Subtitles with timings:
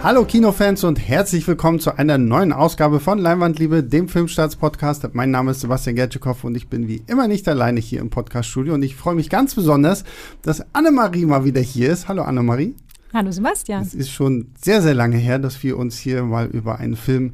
[0.00, 5.08] Hallo Kinofans und herzlich willkommen zu einer neuen Ausgabe von Leinwandliebe, dem Filmstarts-Podcast.
[5.12, 8.74] Mein Name ist Sebastian Gertschikow und ich bin wie immer nicht alleine hier im Podcast-Studio
[8.74, 10.04] und ich freue mich ganz besonders,
[10.42, 12.06] dass Annemarie mal wieder hier ist.
[12.06, 12.76] Hallo Annemarie.
[13.12, 13.82] Hallo Sebastian.
[13.82, 17.32] Es ist schon sehr, sehr lange her, dass wir uns hier mal über einen Film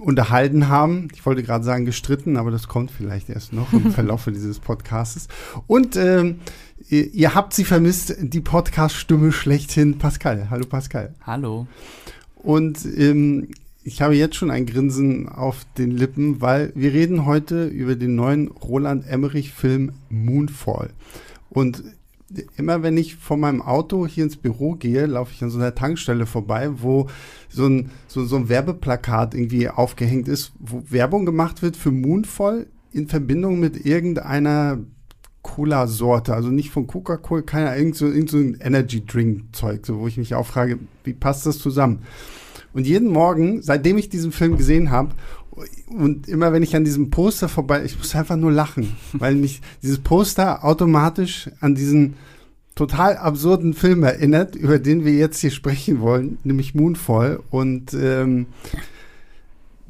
[0.00, 1.08] unterhalten haben.
[1.14, 5.28] Ich wollte gerade sagen gestritten, aber das kommt vielleicht erst noch im Verlauf dieses Podcasts.
[5.66, 6.40] Und ähm,
[6.88, 10.48] ihr, ihr, habt sie vermisst, die Podcast-Stimme schlechthin, Pascal.
[10.50, 11.14] Hallo Pascal.
[11.24, 11.66] Hallo.
[12.36, 13.48] Und ähm,
[13.82, 18.14] ich habe jetzt schon ein Grinsen auf den Lippen, weil wir reden heute über den
[18.14, 20.90] neuen Roland Emmerich-Film Moonfall.
[21.48, 21.82] Und
[22.56, 25.74] immer wenn ich von meinem Auto hier ins Büro gehe, laufe ich an so einer
[25.74, 27.08] Tankstelle vorbei, wo
[27.48, 32.66] so ein, so, so ein Werbeplakat irgendwie aufgehängt ist, wo Werbung gemacht wird für Moonfall
[32.92, 34.78] in Verbindung mit irgendeiner
[35.42, 40.18] Cola-Sorte, also nicht von Coca-Cola, keiner, irgend so, irgend so ein Energy-Drink-Zeug, so, wo ich
[40.18, 42.00] mich auch frage, wie passt das zusammen?
[42.72, 45.14] Und jeden Morgen, seitdem ich diesen Film gesehen habe,
[45.88, 49.60] und immer wenn ich an diesem Poster vorbei, ich muss einfach nur lachen, weil mich
[49.82, 52.14] dieses Poster automatisch an diesen
[52.74, 57.40] total absurden Film erinnert, über den wir jetzt hier sprechen wollen, nämlich Moonfall.
[57.50, 58.46] Und ähm,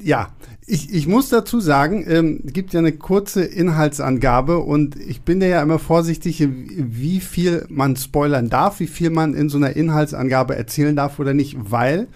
[0.02, 0.30] ja,
[0.66, 5.60] ich, ich muss dazu sagen, ähm, gibt ja eine kurze Inhaltsangabe und ich bin ja
[5.62, 10.94] immer vorsichtig, wie viel man spoilern darf, wie viel man in so einer Inhaltsangabe erzählen
[10.94, 12.06] darf oder nicht, weil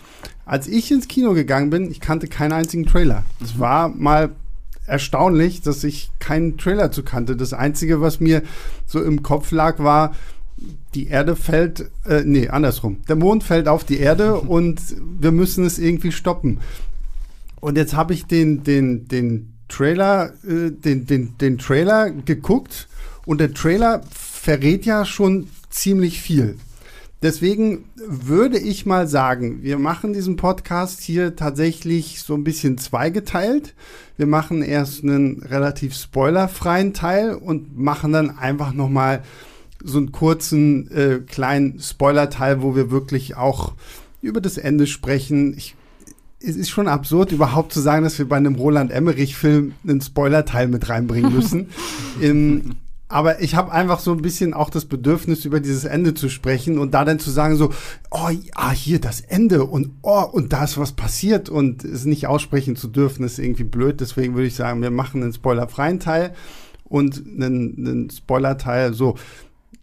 [0.46, 3.24] als ich ins Kino gegangen bin, ich kannte keinen einzigen Trailer.
[3.42, 3.60] Es mhm.
[3.60, 4.30] war mal
[4.86, 7.36] erstaunlich, dass ich keinen Trailer zu kannte.
[7.36, 8.42] Das Einzige, was mir
[8.86, 10.14] so im Kopf lag, war,
[10.94, 12.98] die Erde fällt, äh, nee, andersrum.
[13.08, 14.80] Der Mond fällt auf die Erde und
[15.18, 16.60] wir müssen es irgendwie stoppen.
[17.64, 22.88] Und jetzt habe ich den, den, den Trailer, äh, den, den, den Trailer geguckt
[23.24, 26.58] und der Trailer verrät ja schon ziemlich viel.
[27.22, 33.72] Deswegen würde ich mal sagen, wir machen diesen Podcast hier tatsächlich so ein bisschen zweigeteilt.
[34.18, 39.22] Wir machen erst einen relativ spoilerfreien Teil und machen dann einfach noch mal
[39.82, 43.72] so einen kurzen äh, kleinen Spoiler-Teil, wo wir wirklich auch
[44.20, 45.56] über das Ende sprechen.
[45.56, 45.76] Ich
[46.46, 50.68] es ist schon absurd, überhaupt zu sagen, dass wir bei einem Roland Emmerich-Film einen Spoiler-Teil
[50.68, 51.68] mit reinbringen müssen.
[52.22, 52.76] ähm,
[53.08, 56.78] aber ich habe einfach so ein bisschen auch das Bedürfnis, über dieses Ende zu sprechen
[56.78, 57.70] und da dann zu sagen, so,
[58.10, 62.26] oh, ah, hier das Ende und oh, und da ist was passiert und es nicht
[62.26, 64.00] aussprechen zu dürfen, ist irgendwie blöd.
[64.00, 66.34] Deswegen würde ich sagen, wir machen einen spoilerfreien Teil
[66.84, 68.94] und einen, einen Spoiler-Teil.
[68.94, 69.16] So,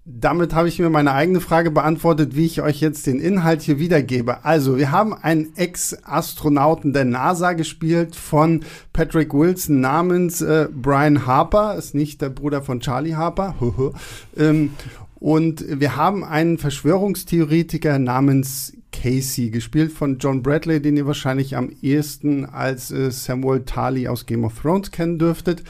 [0.04, 3.78] damit habe ich mir meine eigene Frage beantwortet, wie ich euch jetzt den Inhalt hier
[3.78, 4.44] wiedergebe.
[4.44, 8.62] Also, wir haben einen Ex-Astronauten der NASA gespielt von
[8.94, 13.56] Patrick Wilson namens äh, Brian Harper, ist nicht der Bruder von Charlie Harper.
[14.38, 14.72] ähm,
[15.16, 21.70] und wir haben einen Verschwörungstheoretiker namens Casey, gespielt von John Bradley, den ihr wahrscheinlich am
[21.82, 25.64] ehesten als äh, Samuel Tarly aus Game of Thrones kennen dürftet.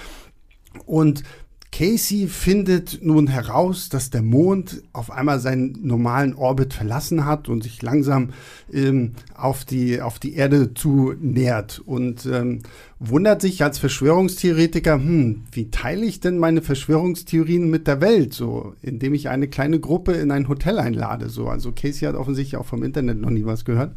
[0.85, 1.23] Und
[1.71, 7.63] Casey findet nun heraus, dass der Mond auf einmal seinen normalen Orbit verlassen hat und
[7.63, 8.31] sich langsam
[8.73, 12.59] ähm, auf, die, auf die Erde zu nähert und ähm,
[12.99, 18.75] wundert sich als Verschwörungstheoretiker, hm, wie teile ich denn meine Verschwörungstheorien mit der Welt, so,
[18.81, 21.47] indem ich eine kleine Gruppe in ein Hotel einlade, so.
[21.47, 23.95] Also Casey hat offensichtlich auch vom Internet noch nie was gehört.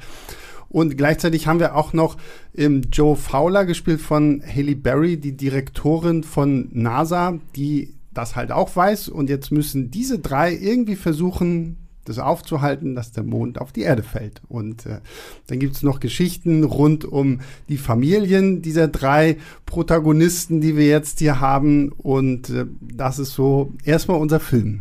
[0.74, 2.16] Und gleichzeitig haben wir auch noch
[2.52, 8.74] ähm, Joe Fowler gespielt von Haley Berry, die Direktorin von NASA, die das halt auch
[8.74, 9.08] weiß.
[9.08, 14.02] Und jetzt müssen diese drei irgendwie versuchen, das aufzuhalten, dass der Mond auf die Erde
[14.02, 14.42] fällt.
[14.48, 14.98] Und äh,
[15.46, 19.36] dann gibt es noch Geschichten rund um die Familien dieser drei
[19.66, 21.92] Protagonisten, die wir jetzt hier haben.
[21.92, 24.80] Und äh, das ist so erstmal unser Film.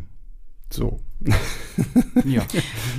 [0.72, 1.00] So.
[2.26, 2.44] Ja.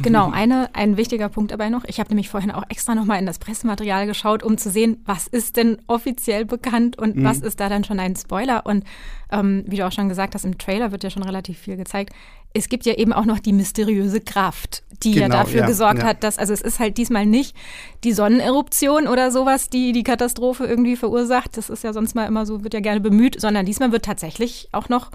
[0.02, 1.84] Genau, eine, ein wichtiger Punkt dabei noch.
[1.84, 5.26] Ich habe nämlich vorhin auch extra nochmal in das Pressematerial geschaut, um zu sehen, was
[5.26, 7.24] ist denn offiziell bekannt und mhm.
[7.24, 8.66] was ist da dann schon ein Spoiler.
[8.66, 8.84] Und
[9.30, 12.12] ähm, wie du auch schon gesagt hast, im Trailer wird ja schon relativ viel gezeigt.
[12.52, 16.00] Es gibt ja eben auch noch die mysteriöse Kraft, die genau, ja dafür ja, gesorgt
[16.00, 16.06] ja.
[16.06, 17.56] hat, dass, also es ist halt diesmal nicht
[18.04, 21.56] die Sonneneruption oder sowas, die die Katastrophe irgendwie verursacht.
[21.56, 24.68] Das ist ja sonst mal immer so, wird ja gerne bemüht, sondern diesmal wird tatsächlich
[24.72, 25.10] auch noch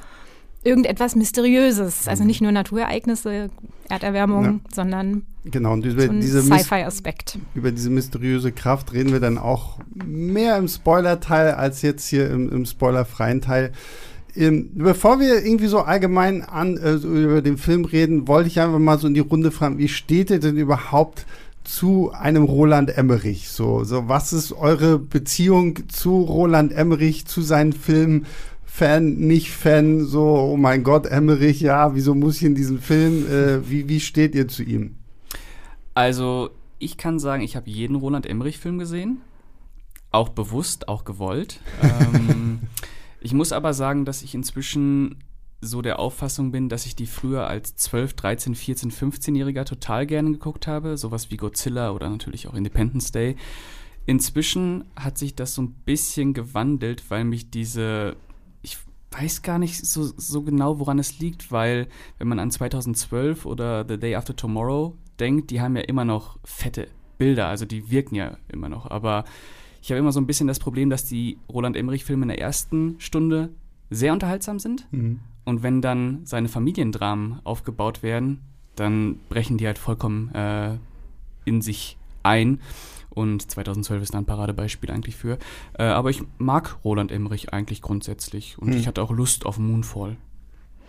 [0.64, 2.08] irgendetwas Mysteriöses.
[2.08, 3.50] Also nicht nur Naturereignisse,
[3.90, 4.60] Erderwärmung, ja.
[4.74, 7.40] sondern genau, und über so diese Sci-Fi-Aspekt.
[7.56, 12.52] Über diese mysteriöse Kraft reden wir dann auch mehr im Spoiler-Teil als jetzt hier im,
[12.52, 13.72] im spoilerfreien Teil.
[14.36, 18.80] Ähm, bevor wir irgendwie so allgemein an, äh, über den Film reden, wollte ich einfach
[18.80, 21.26] mal so in die Runde fragen, wie steht ihr denn überhaupt
[21.64, 23.50] zu einem Roland Emmerich?
[23.50, 28.28] So, so was ist eure Beziehung zu Roland Emmerich, zu seinen Filmen?
[28.80, 33.28] Fan, nicht Fan, so, oh mein Gott, Emmerich, ja, wieso muss ich in diesem Film?
[33.30, 34.96] Äh, wie, wie steht ihr zu ihm?
[35.96, 39.20] Also, ich kann sagen, ich habe jeden Roland Emmerich-Film gesehen.
[40.12, 41.60] Auch bewusst, auch gewollt.
[41.84, 42.62] ähm,
[43.20, 45.18] ich muss aber sagen, dass ich inzwischen
[45.60, 50.32] so der Auffassung bin, dass ich die früher als 12, 13, 14, 15-Jähriger total gerne
[50.32, 50.96] geguckt habe.
[50.96, 53.36] Sowas wie Godzilla oder natürlich auch Independence Day.
[54.06, 58.16] Inzwischen hat sich das so ein bisschen gewandelt, weil mich diese
[59.19, 61.88] weiß gar nicht so, so genau, woran es liegt, weil
[62.18, 66.39] wenn man an 2012 oder The Day After Tomorrow denkt, die haben ja immer noch
[66.44, 66.88] fette
[67.18, 68.89] Bilder, also die wirken ja immer noch.
[68.89, 69.25] Aber
[69.81, 72.95] ich habe immer so ein bisschen das Problem, dass die Roland Emmerich-Filme in der ersten
[73.00, 73.50] Stunde
[73.89, 74.88] sehr unterhaltsam sind.
[74.92, 75.19] Mhm.
[75.45, 78.39] Und wenn dann seine Familiendramen aufgebaut werden,
[78.75, 80.77] dann brechen die halt vollkommen äh,
[81.45, 82.62] in sich ein.
[83.19, 85.38] Und 2012 ist da ein Paradebeispiel eigentlich für.
[85.77, 88.57] Äh, aber ich mag Roland Emmerich eigentlich grundsätzlich.
[88.57, 88.80] Und hm.
[88.80, 90.16] ich hatte auch Lust auf Moonfall.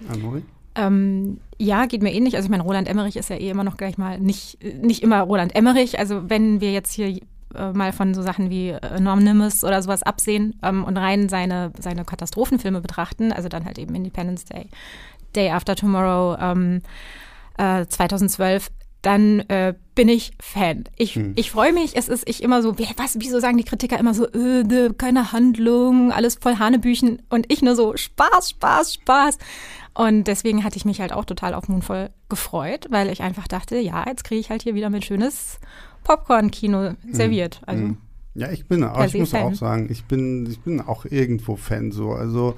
[0.09, 0.44] Amori?
[0.77, 2.37] Ähm, ja, geht mir ähnlich.
[2.37, 5.23] Also ich meine, Roland Emmerich ist ja eh immer noch gleich mal nicht, nicht immer
[5.23, 5.99] Roland Emmerich.
[5.99, 7.19] Also wenn wir jetzt hier
[7.56, 12.05] äh, mal von so Sachen wie Anonymous oder sowas absehen ähm, und rein seine, seine
[12.05, 14.69] Katastrophenfilme betrachten, also dann halt eben Independence Day,
[15.35, 16.83] Day After Tomorrow, ähm,
[17.59, 18.71] äh, 2012,
[19.02, 20.85] dann äh, bin ich Fan.
[20.97, 21.32] Ich, hm.
[21.37, 21.97] ich freue mich.
[21.97, 26.12] Es ist ich immer so, was, wieso sagen die Kritiker immer so, öde, keine Handlung,
[26.12, 29.38] alles voll Hanebüchen und ich nur so Spaß, Spaß, Spaß.
[29.94, 33.79] Und deswegen hatte ich mich halt auch total auf Moonfall gefreut, weil ich einfach dachte,
[33.79, 35.58] ja, jetzt kriege ich halt hier wieder mein schönes
[36.05, 36.97] Popcorn-Kino hm.
[37.11, 37.62] serviert.
[37.67, 37.97] Also, hm.
[38.35, 39.43] Ja, ich bin, auch, ich muss Fan.
[39.43, 42.12] auch sagen, ich bin, ich bin auch irgendwo Fan so.
[42.12, 42.55] Also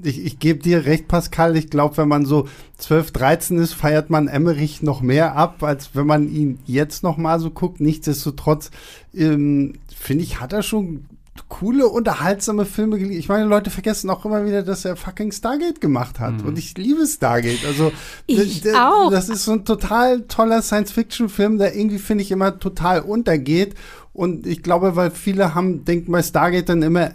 [0.00, 1.56] ich, ich gebe dir recht, Pascal.
[1.56, 2.48] Ich glaube, wenn man so
[2.78, 7.16] 12, 13 ist, feiert man Emmerich noch mehr ab, als wenn man ihn jetzt noch
[7.16, 7.80] mal so guckt.
[7.80, 8.70] Nichtsdestotrotz,
[9.14, 11.06] ähm, finde ich, hat er schon
[11.48, 13.18] coole, unterhaltsame Filme geliefert.
[13.18, 16.42] Ich meine, Leute vergessen auch immer wieder, dass er fucking Stargate gemacht hat.
[16.42, 16.48] Mhm.
[16.48, 17.64] Und ich liebe Stargate.
[17.66, 17.92] Also,
[18.26, 19.10] ich auch.
[19.10, 23.74] das ist so ein total toller Science-Fiction-Film, der irgendwie, finde ich, immer total untergeht.
[24.12, 27.12] Und ich glaube, weil viele haben, denken bei Stargate dann immer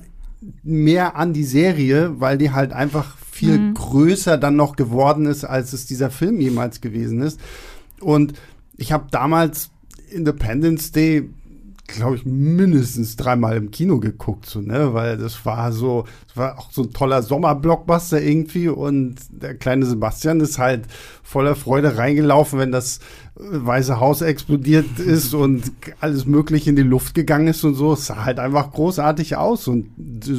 [0.63, 3.73] mehr an die Serie, weil die halt einfach viel mhm.
[3.73, 7.39] größer dann noch geworden ist, als es dieser Film jemals gewesen ist.
[7.99, 8.33] Und
[8.77, 9.69] ich habe damals
[10.09, 11.29] Independence Day
[11.87, 14.93] glaube ich, mindestens dreimal im Kino geguckt, so, ne?
[14.93, 19.85] Weil das war so, das war auch so ein toller Sommerblockbuster irgendwie und der kleine
[19.85, 20.85] Sebastian ist halt
[21.23, 22.99] voller Freude reingelaufen, wenn das
[23.35, 27.93] Weiße Haus explodiert ist und alles mögliche in die Luft gegangen ist und so.
[27.93, 29.67] Es sah halt einfach großartig aus.
[29.67, 29.89] Und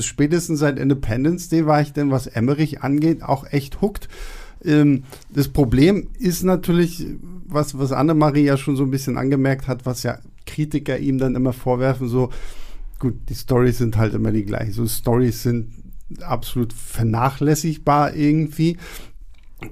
[0.00, 4.08] spätestens seit Independence Day war ich denn, was Emmerich angeht, auch echt hooked.
[4.64, 7.06] Ähm, das Problem ist natürlich,
[7.46, 10.18] was, was Annemarie ja schon so ein bisschen angemerkt hat, was ja
[10.48, 12.30] Kritiker ihm dann immer vorwerfen, so,
[12.98, 14.72] gut, die Stories sind halt immer die gleichen.
[14.72, 15.72] So Stories sind
[16.22, 18.78] absolut vernachlässigbar irgendwie.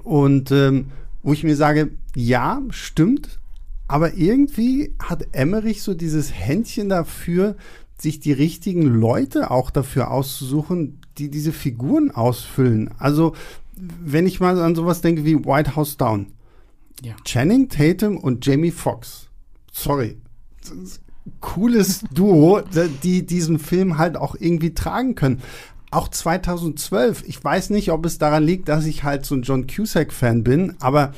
[0.03, 0.87] Und ähm,
[1.23, 3.39] wo ich mir sage, ja, stimmt,
[3.87, 7.55] aber irgendwie hat Emmerich so dieses Händchen dafür,
[7.99, 12.91] sich die richtigen Leute auch dafür auszusuchen, die diese Figuren ausfüllen.
[12.99, 13.33] Also,
[13.75, 16.27] wenn ich mal an sowas denke wie White House Down.
[17.01, 17.15] Ja.
[17.23, 19.29] Channing Tatum und Jamie Foxx.
[19.71, 20.17] Sorry.
[21.41, 22.61] Cooles Duo,
[23.03, 25.41] die diesen Film halt auch irgendwie tragen können
[25.91, 29.67] auch 2012, ich weiß nicht, ob es daran liegt, dass ich halt so ein John
[29.67, 31.13] Cusack-Fan bin, aber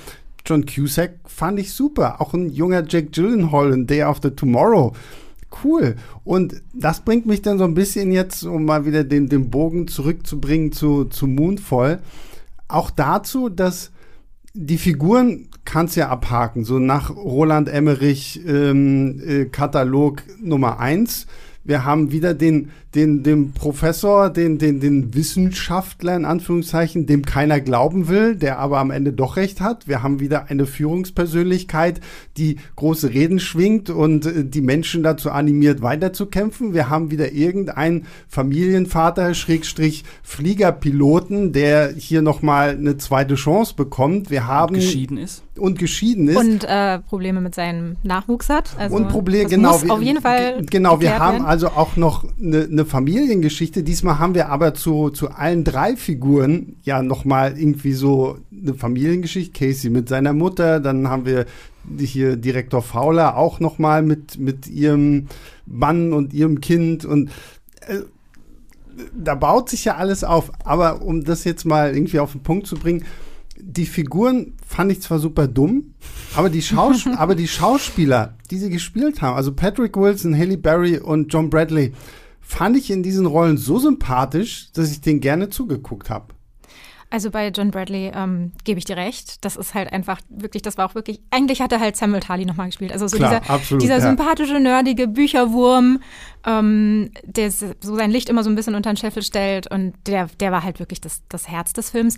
[0.46, 2.22] John Cusack fand ich super.
[2.22, 4.94] Auch ein junger Jack Gyllenhaal in Day After Tomorrow.
[5.64, 5.96] Cool.
[6.24, 9.88] Und das bringt mich dann so ein bisschen jetzt, um mal wieder den, den Bogen
[9.88, 12.00] zurückzubringen zu, zu Moonfall,
[12.68, 13.92] auch dazu, dass
[14.54, 21.28] die Figuren kannst ja abhaken, so nach Roland Emmerich ähm, äh, Katalog Nummer 1
[21.70, 27.60] wir haben wieder den, den, den Professor, den, den, den Wissenschaftler in Anführungszeichen, dem keiner
[27.60, 29.88] glauben will, der aber am Ende doch recht hat.
[29.88, 32.02] Wir haben wieder eine Führungspersönlichkeit,
[32.38, 36.74] die große Reden schwingt und äh, die Menschen dazu animiert, weiterzukämpfen.
[36.74, 44.32] Wir haben wieder irgendeinen Familienvater, Schrägstrich Fliegerpiloten, der hier nochmal eine zweite Chance bekommt.
[44.32, 44.74] Wir haben.
[44.74, 45.44] Und geschieden ist.
[45.56, 46.38] Und geschieden ist.
[46.38, 48.76] Und äh, Probleme mit seinem Nachwuchs hat.
[48.80, 49.74] Also und Probleme, genau.
[49.74, 50.64] Muss auf jeden Fall.
[50.66, 53.84] Genau, wir haben also also auch noch eine, eine Familiengeschichte.
[53.84, 59.52] Diesmal haben wir aber zu, zu allen drei Figuren ja nochmal irgendwie so eine Familiengeschichte.
[59.52, 61.46] Casey mit seiner Mutter, dann haben wir
[61.98, 65.28] hier Direktor Fowler auch nochmal mit, mit ihrem
[65.66, 67.30] Mann und ihrem Kind und
[67.88, 68.00] äh,
[69.16, 70.52] da baut sich ja alles auf.
[70.66, 73.06] Aber um das jetzt mal irgendwie auf den Punkt zu bringen,
[73.62, 75.94] die Figuren fand ich zwar super dumm,
[76.36, 80.98] aber die, Schaus aber die Schauspieler, die sie gespielt haben, also Patrick Wilson, Haley Berry
[80.98, 81.94] und John Bradley,
[82.50, 86.34] fand ich in diesen Rollen so sympathisch, dass ich denen gerne zugeguckt habe.
[87.12, 89.44] Also bei John Bradley ähm, gebe ich dir recht.
[89.44, 92.46] Das ist halt einfach wirklich, das war auch wirklich, eigentlich hat er halt Samuel Tarly
[92.46, 92.92] nochmal gespielt.
[92.92, 94.02] Also so Klar, dieser, absolut, dieser ja.
[94.02, 96.02] sympathische, nerdige Bücherwurm,
[96.46, 100.28] ähm, der so sein Licht immer so ein bisschen unter den Scheffel stellt und der,
[100.40, 102.18] der war halt wirklich das, das Herz des Films.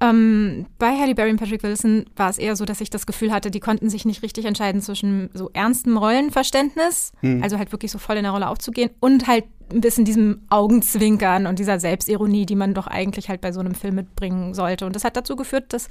[0.00, 3.32] Ähm, bei Halle Berry und Patrick Wilson war es eher so, dass ich das Gefühl
[3.32, 7.42] hatte, die konnten sich nicht richtig entscheiden zwischen so ernstem Rollenverständnis, Hm.
[7.44, 11.46] also halt wirklich so voll in der Rolle aufzugehen und halt ein bisschen diesem Augenzwinkern
[11.46, 14.86] und dieser Selbstironie, die man doch eigentlich halt bei so einem Film mitbringen sollte.
[14.86, 15.88] Und das hat dazu geführt, dass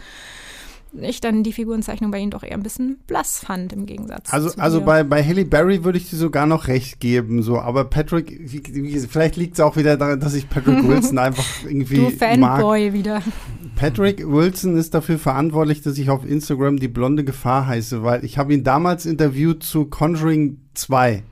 [0.99, 4.33] ich dann die Figurenzeichnung bei ihnen doch eher ein bisschen blass fand im Gegensatz.
[4.33, 7.85] Also, also bei, bei Halle Berry würde ich dir sogar noch recht geben, so, aber
[7.85, 8.49] Patrick,
[9.09, 12.59] vielleicht liegt es auch wieder daran, dass ich Patrick Wilson einfach irgendwie du mag.
[12.59, 13.21] Fanboy wieder.
[13.75, 18.37] Patrick Wilson ist dafür verantwortlich, dass ich auf Instagram die blonde Gefahr heiße, weil ich
[18.37, 21.23] habe ihn damals interviewt zu Conjuring 2.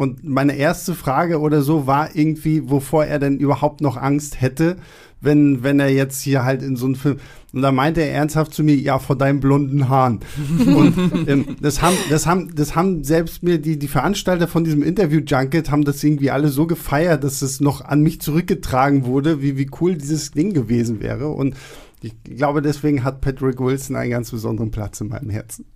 [0.00, 4.78] Und meine erste Frage oder so war irgendwie, wovor er denn überhaupt noch Angst hätte,
[5.20, 7.18] wenn, wenn er jetzt hier halt in so einen Film.
[7.52, 10.20] Und da meinte er ernsthaft zu mir, ja, vor deinen blonden Haaren.
[10.64, 14.82] Und ähm, das haben, das haben, das haben selbst mir die, die Veranstalter von diesem
[14.82, 19.58] Interview-Junket haben das irgendwie alle so gefeiert, dass es noch an mich zurückgetragen wurde, wie,
[19.58, 21.28] wie cool dieses Ding gewesen wäre.
[21.28, 21.56] Und
[22.00, 25.66] ich glaube, deswegen hat Patrick Wilson einen ganz besonderen Platz in meinem Herzen.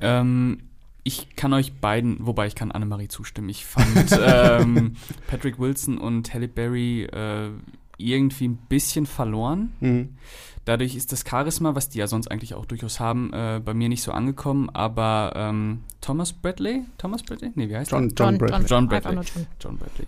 [0.00, 0.56] Ähm,
[1.04, 3.48] ich kann euch beiden, wobei ich kann Annemarie zustimmen.
[3.48, 7.50] Ich fand ähm, Patrick Wilson und Halle Berry äh,
[7.98, 9.72] irgendwie ein bisschen verloren.
[9.80, 10.16] Mhm.
[10.64, 13.88] Dadurch ist das Charisma, was die ja sonst eigentlich auch durchaus haben, äh, bei mir
[13.88, 14.70] nicht so angekommen.
[14.70, 16.84] Aber ähm, Thomas Bradley?
[16.98, 17.50] Thomas Bradley?
[17.56, 18.26] Nee, wie heißt John, der?
[18.26, 18.66] John, Bradley.
[18.68, 19.14] John Bradley.
[19.14, 19.46] nur John.
[19.60, 20.06] John Bradley.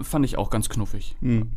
[0.00, 1.14] Äh, fand ich auch ganz knuffig.
[1.20, 1.52] Mhm.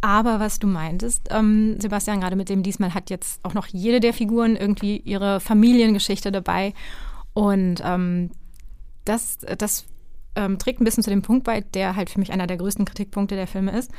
[0.00, 4.00] Aber was du meintest, ähm, Sebastian, gerade mit dem diesmal hat jetzt auch noch jede
[4.00, 6.74] der Figuren irgendwie ihre Familiengeschichte dabei.
[7.34, 8.30] Und ähm,
[9.04, 9.86] das, das
[10.36, 12.84] ähm, trägt ein bisschen zu dem Punkt bei, der halt für mich einer der größten
[12.84, 13.90] Kritikpunkte der Filme ist.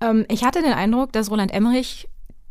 [0.00, 2.08] Ähm, ich hatte den Eindruck, dass Roland Emmerich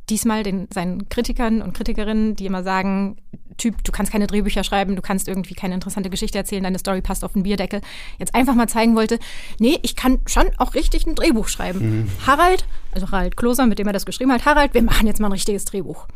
[0.10, 3.18] diesmal den, seinen Kritikern und Kritikerinnen, die immer sagen,
[3.58, 7.02] Typ, du kannst keine Drehbücher schreiben, du kannst irgendwie keine interessante Geschichte erzählen, deine Story
[7.02, 7.82] passt auf den Bierdeckel,
[8.18, 9.20] jetzt einfach mal zeigen wollte,
[9.60, 12.10] nee, ich kann schon auch richtig ein Drehbuch schreiben.
[12.26, 15.28] Harald, also Harald Kloser, mit dem er das geschrieben hat, Harald, wir machen jetzt mal
[15.28, 16.08] ein richtiges Drehbuch.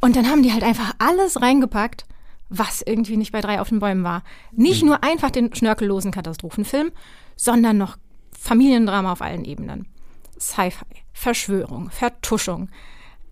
[0.00, 2.06] Und dann haben die halt einfach alles reingepackt,
[2.52, 4.22] was irgendwie nicht bei drei auf den Bäumen war.
[4.52, 6.92] Nicht nur einfach den schnörkellosen Katastrophenfilm,
[7.34, 7.96] sondern noch
[8.38, 9.88] Familiendrama auf allen Ebenen.
[10.38, 12.68] Sci-Fi, Verschwörung, Vertuschung.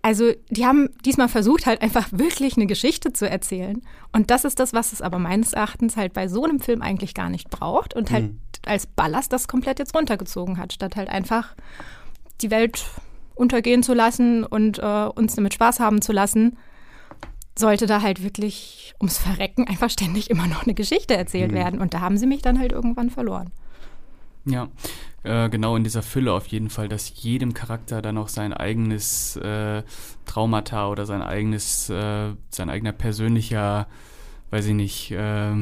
[0.01, 3.83] Also die haben diesmal versucht, halt einfach wirklich eine Geschichte zu erzählen.
[4.11, 7.13] Und das ist das, was es aber meines Erachtens halt bei so einem Film eigentlich
[7.13, 8.31] gar nicht braucht und halt
[8.65, 11.55] als Ballast das komplett jetzt runtergezogen hat, statt halt einfach
[12.41, 12.83] die Welt
[13.35, 16.57] untergehen zu lassen und äh, uns damit Spaß haben zu lassen,
[17.57, 21.81] sollte da halt wirklich ums Verrecken einfach ständig immer noch eine Geschichte erzählt werden.
[21.81, 23.51] Und da haben sie mich dann halt irgendwann verloren.
[24.45, 24.69] Ja,
[25.23, 29.35] äh, genau in dieser Fülle auf jeden Fall, dass jedem Charakter dann auch sein eigenes
[29.35, 29.83] äh,
[30.25, 33.87] Traumata oder sein eigenes, äh, sein eigener persönlicher,
[34.49, 35.53] weiß ich nicht, äh,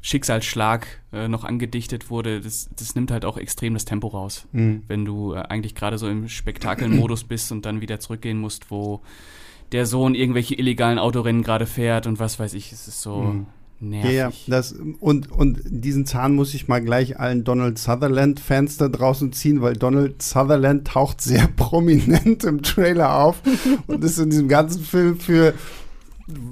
[0.00, 4.46] Schicksalsschlag äh, noch angedichtet wurde, das, das nimmt halt auch extrem das Tempo raus.
[4.52, 4.84] Mhm.
[4.86, 9.02] Wenn du äh, eigentlich gerade so im Spektakelmodus bist und dann wieder zurückgehen musst, wo
[9.72, 13.46] der Sohn irgendwelche illegalen Autorennen gerade fährt und was weiß ich, es ist so Mhm.
[13.80, 14.10] nervig.
[14.14, 18.88] Ja, ja, das, und, und diesen Zahn muss ich mal gleich allen Donald Sutherland-Fans da
[18.88, 23.42] draußen ziehen, weil Donald Sutherland taucht sehr prominent im Trailer auf
[23.86, 25.54] und ist in diesem ganzen Film für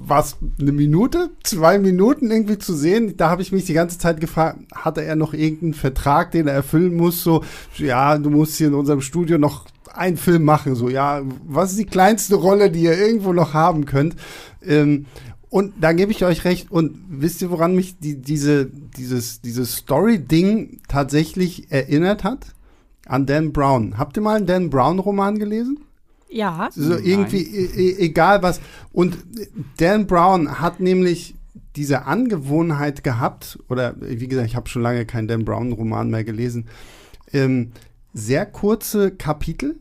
[0.07, 3.15] was, eine Minute, zwei Minuten irgendwie zu sehen.
[3.15, 6.55] Da habe ich mich die ganze Zeit gefragt, hatte er noch irgendeinen Vertrag, den er
[6.55, 7.23] erfüllen muss?
[7.23, 7.43] So,
[7.77, 9.65] ja, du musst hier in unserem Studio noch
[9.97, 10.75] einen Film machen.
[10.75, 14.15] So, ja, was ist die kleinste Rolle, die ihr irgendwo noch haben könnt?
[14.65, 15.05] Ähm,
[15.49, 16.71] und da gebe ich euch recht.
[16.71, 22.47] Und wisst ihr, woran mich die, diese, dieses, dieses Story-Ding tatsächlich erinnert hat?
[23.05, 23.97] An Dan Brown.
[23.97, 25.79] Habt ihr mal einen Dan Brown-Roman gelesen?
[26.29, 26.69] Ja.
[26.73, 27.03] So Nein.
[27.05, 28.59] irgendwie, e e egal was.
[28.91, 29.17] Und
[29.77, 31.35] Dan Brown hat nämlich
[31.77, 36.67] diese Angewohnheit gehabt, oder wie gesagt, ich habe schon lange keinen Dan Brown-Roman mehr gelesen,
[37.31, 37.71] ähm,
[38.13, 39.79] sehr kurze Kapitel,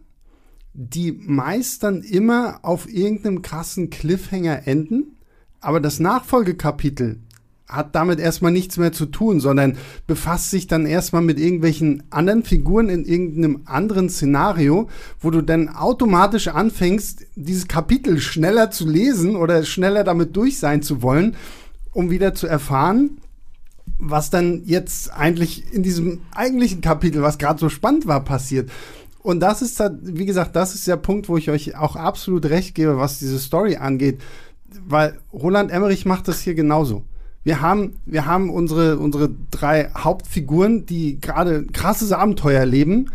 [0.78, 5.16] die meist dann immer auf irgendeinem krassen Cliffhanger enden,
[5.60, 7.20] aber das Nachfolgekapitel
[7.66, 12.44] hat damit erstmal nichts mehr zu tun, sondern befasst sich dann erstmal mit irgendwelchen anderen
[12.44, 19.34] Figuren in irgendeinem anderen Szenario, wo du dann automatisch anfängst, dieses Kapitel schneller zu lesen
[19.34, 21.34] oder schneller damit durch sein zu wollen,
[21.92, 23.18] um wieder zu erfahren,
[23.98, 28.70] was dann jetzt eigentlich in diesem eigentlichen Kapitel, was gerade so spannend war, passiert.
[29.26, 32.76] Und das ist, wie gesagt, das ist der Punkt, wo ich euch auch absolut recht
[32.76, 34.20] gebe, was diese Story angeht.
[34.86, 37.02] Weil Roland Emmerich macht das hier genauso.
[37.42, 43.10] Wir haben, wir haben unsere, unsere drei Hauptfiguren, die gerade krasses Abenteuer leben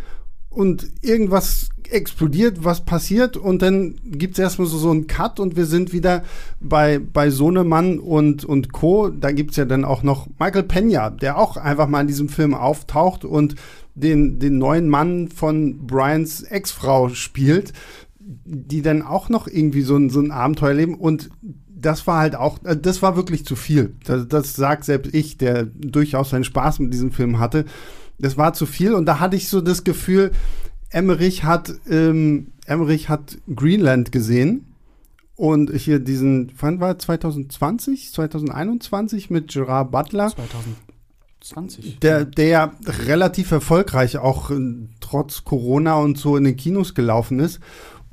[0.49, 5.55] und irgendwas explodiert, was passiert und dann gibt es erstmal so, so einen Cut und
[5.55, 6.23] wir sind wieder
[6.59, 9.09] bei, bei Sohnemann und, und Co.
[9.09, 12.29] Da gibt es ja dann auch noch Michael Pena, der auch einfach mal in diesem
[12.29, 13.55] Film auftaucht und
[13.95, 17.73] den, den neuen Mann von Brians Ex-Frau spielt,
[18.19, 21.29] die dann auch noch irgendwie so ein, so ein Abenteuer leben und
[21.81, 23.95] das war halt auch, äh, das war wirklich zu viel.
[24.03, 27.65] Das, das sagt selbst ich, der durchaus seinen Spaß mit diesem Film hatte.
[28.19, 30.31] Das war zu viel und da hatte ich so das Gefühl,
[30.89, 34.65] Emmerich hat, ähm, Emmerich hat Greenland gesehen
[35.35, 40.31] und hier diesen, wann war 2020, 2021 mit Gerard Butler.
[41.41, 41.99] 2020.
[41.99, 44.59] Der, der ja relativ erfolgreich auch äh,
[44.99, 47.59] trotz Corona und so in den Kinos gelaufen ist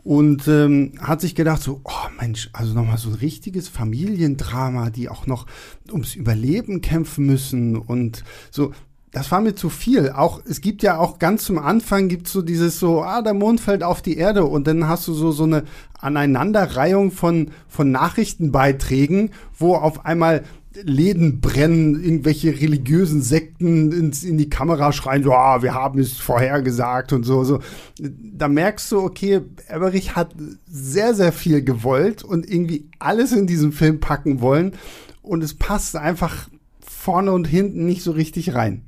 [0.08, 5.08] und ähm, hat sich gedacht so, oh Mensch, also nochmal so ein richtiges Familiendrama, die
[5.08, 5.46] auch noch
[5.90, 8.72] ums Überleben kämpfen müssen und so.
[9.10, 10.10] Das war mir zu viel.
[10.10, 13.58] Auch es gibt ja auch ganz zum Anfang gibt's so dieses so, ah, der Mond
[13.60, 15.64] fällt auf die Erde und dann hast du so so eine
[15.98, 20.44] Aneinanderreihung von von Nachrichtenbeiträgen, wo auf einmal
[20.82, 26.18] Läden brennen, irgendwelche religiösen Sekten ins, in die Kamera schreien, so, ah, wir haben es
[26.18, 27.60] vorhergesagt und so, so.
[27.98, 30.34] Da merkst du, okay, Emmerich hat
[30.66, 34.72] sehr, sehr viel gewollt und irgendwie alles in diesen Film packen wollen
[35.22, 36.48] und es passt einfach
[36.80, 38.82] vorne und hinten nicht so richtig rein.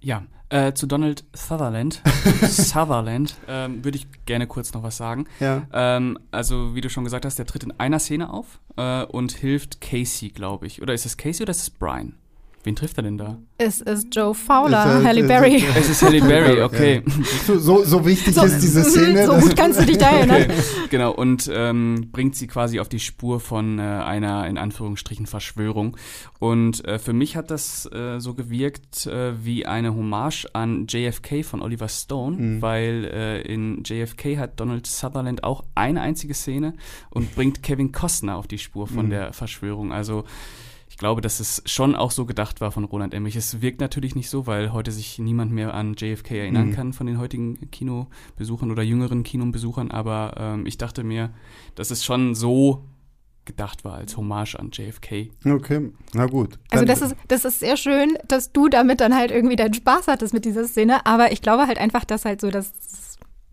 [0.00, 2.02] Ja, äh, zu Donald Sutherland,
[2.42, 5.26] Sutherland, ähm, würde ich gerne kurz noch was sagen.
[5.40, 5.66] Ja.
[5.72, 9.32] Ähm, also, wie du schon gesagt hast, der tritt in einer Szene auf äh, und
[9.32, 10.82] hilft Casey, glaube ich.
[10.82, 12.14] Oder ist es Casey oder ist es Brian?
[12.64, 13.36] Wen trifft er denn da?
[13.58, 15.62] Es ist Joe Fowler, Ist er- Halle Berry.
[15.76, 17.02] Es ist Halle Berry, okay.
[17.46, 19.26] So, so wichtig So, ist diese Szene.
[19.26, 20.42] So gut kannst du dich da erinnern.
[20.44, 20.52] Okay,
[20.90, 25.96] genau, und ähm, bringt sie quasi auf die Spur von äh, einer, in Anführungsstrichen, Verschwörung.
[26.38, 31.44] Und äh, für mich hat das äh, so gewirkt äh, wie eine Hommage an JFK
[31.44, 32.62] von Oliver Stone, Mhm.
[32.62, 36.72] weil äh, in JFK hat Donald Sutherland auch eine einzige Szene
[37.10, 39.10] und bringt Kevin Costner auf die Spur von Mhm.
[39.10, 39.92] der Verschwörung.
[39.92, 40.24] Also
[41.04, 43.36] glaube, dass es schon auch so gedacht war von Roland Emmerich.
[43.36, 46.72] Es wirkt natürlich nicht so, weil heute sich niemand mehr an JFK erinnern Mhm.
[46.72, 49.90] kann von den heutigen Kinobesuchern oder jüngeren Kinobesuchern.
[49.90, 51.28] Aber ähm, ich dachte mir,
[51.74, 52.86] dass es schon so
[53.44, 55.30] gedacht war als Hommage an JFK.
[55.44, 56.58] Okay, na gut.
[56.70, 60.08] Also das ist, das ist sehr schön, dass du damit dann halt irgendwie deinen Spaß
[60.08, 62.72] hattest mit dieser Szene, aber ich glaube halt einfach, dass halt so das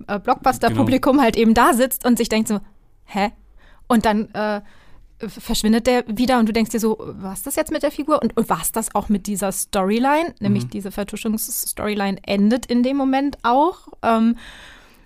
[0.07, 2.61] äh, Blockbuster-Publikum halt eben da sitzt und sich denkt so,
[3.03, 3.31] hä?
[3.89, 4.61] Und dann äh,
[5.27, 8.21] verschwindet der wieder und du denkst dir so, was das jetzt mit der Figur?
[8.21, 10.33] Und, und was das auch mit dieser Storyline?
[10.39, 13.87] Nämlich diese Vertuschungsstoryline endet in dem Moment auch.
[14.01, 14.37] Ähm,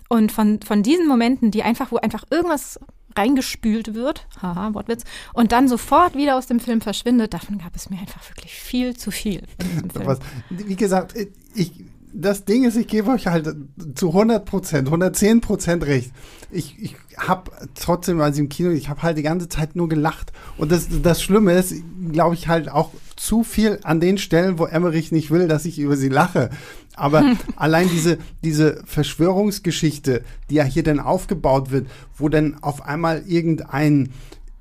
[0.08, 2.78] und von, von diesen Momenten, die einfach, wo einfach irgendwas
[3.16, 7.90] reingespült wird, haha, Wortwitz, und dann sofort wieder aus dem Film verschwindet, davon gab es
[7.90, 10.06] mir einfach wirklich viel zu viel in diesem Film.
[10.06, 10.18] Was,
[10.50, 11.14] wie gesagt,
[11.54, 11.72] ich,
[12.18, 13.54] das Ding ist, ich gebe euch halt
[13.94, 16.12] zu 100 Prozent, 110 Prozent recht.
[16.50, 19.88] Ich, ich habe trotzdem, als ich im Kino, ich habe halt die ganze Zeit nur
[19.88, 20.32] gelacht.
[20.56, 21.74] Und das, das Schlimme ist,
[22.12, 25.78] glaube ich, halt auch zu viel an den Stellen, wo Emmerich nicht will, dass ich
[25.78, 26.50] über sie lache.
[26.94, 27.22] Aber
[27.56, 34.10] allein diese, diese Verschwörungsgeschichte, die ja hier dann aufgebaut wird, wo dann auf einmal irgendein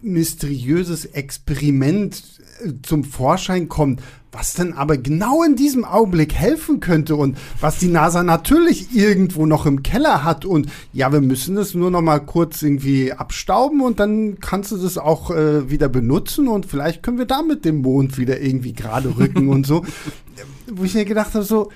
[0.02, 2.22] mysteriöses Experiment
[2.64, 4.02] äh, zum Vorschein kommt,
[4.36, 9.46] was dann aber genau in diesem Augenblick helfen könnte und was die NASA natürlich irgendwo
[9.46, 13.82] noch im Keller hat und ja, wir müssen das nur noch mal kurz irgendwie abstauben
[13.82, 17.82] und dann kannst du das auch äh, wieder benutzen und vielleicht können wir damit den
[17.82, 19.86] Mond wieder irgendwie gerade rücken und so.
[20.68, 21.72] Wo ich mir gedacht habe, so,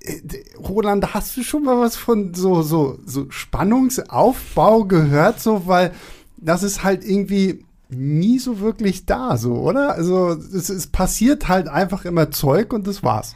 [0.00, 0.20] äh,
[0.58, 5.92] Roland, hast du schon mal was von so, so, so Spannungsaufbau gehört, so, weil
[6.36, 9.94] das ist halt irgendwie nie so wirklich da, so, oder?
[9.94, 13.34] Also, es, es passiert halt einfach immer Zeug und das war's.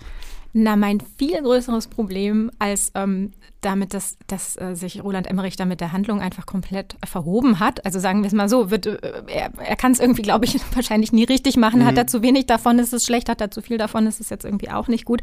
[0.53, 5.65] Na, mein viel größeres Problem als ähm, damit, dass, dass äh, sich Roland Emmerich da
[5.65, 7.85] mit der Handlung einfach komplett verhoben hat.
[7.85, 10.59] Also sagen wir es mal so, wird, äh, er, er kann es irgendwie, glaube ich,
[10.75, 11.85] wahrscheinlich nie richtig machen.
[11.85, 14.29] Hat er zu wenig davon, ist es schlecht, hat er zu viel davon, ist es
[14.29, 15.23] jetzt irgendwie auch nicht gut.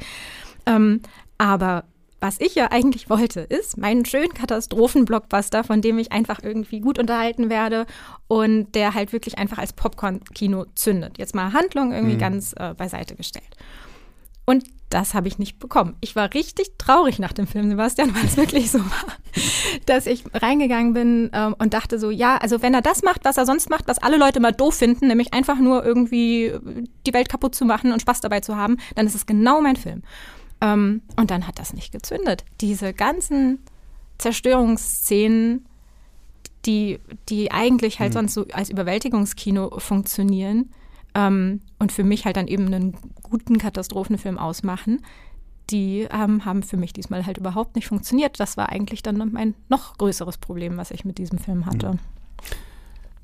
[0.66, 1.02] Ähm,
[1.38, 1.84] aber
[2.20, 6.98] was ich ja eigentlich wollte, ist meinen schönen Katastrophen-Blockbuster, von dem ich einfach irgendwie gut
[6.98, 7.86] unterhalten werde
[8.28, 11.18] und der halt wirklich einfach als Popcorn-Kino zündet.
[11.18, 13.56] Jetzt mal Handlung irgendwie ganz äh, beiseite gestellt.
[14.46, 15.98] Und das habe ich nicht bekommen.
[16.00, 19.14] Ich war richtig traurig nach dem Film, Sebastian, weil es wirklich so war,
[19.86, 23.38] dass ich reingegangen bin ähm, und dachte so, ja, also wenn er das macht, was
[23.38, 26.54] er sonst macht, was alle Leute mal doof finden, nämlich einfach nur irgendwie
[27.06, 29.76] die Welt kaputt zu machen und Spaß dabei zu haben, dann ist es genau mein
[29.76, 30.04] Film.
[30.62, 32.44] Ähm, und dann hat das nicht gezündet.
[32.62, 33.60] Diese ganzen
[34.18, 35.66] Zerstörungsszenen,
[36.66, 40.72] die, die eigentlich halt sonst so als Überwältigungskino funktionieren
[41.14, 45.04] ähm, und für mich halt dann eben einen guten Katastrophenfilm ausmachen,
[45.70, 48.40] die ähm, haben für mich diesmal halt überhaupt nicht funktioniert.
[48.40, 51.94] Das war eigentlich dann mein noch größeres Problem, was ich mit diesem Film hatte.
[51.94, 52.00] Mhm.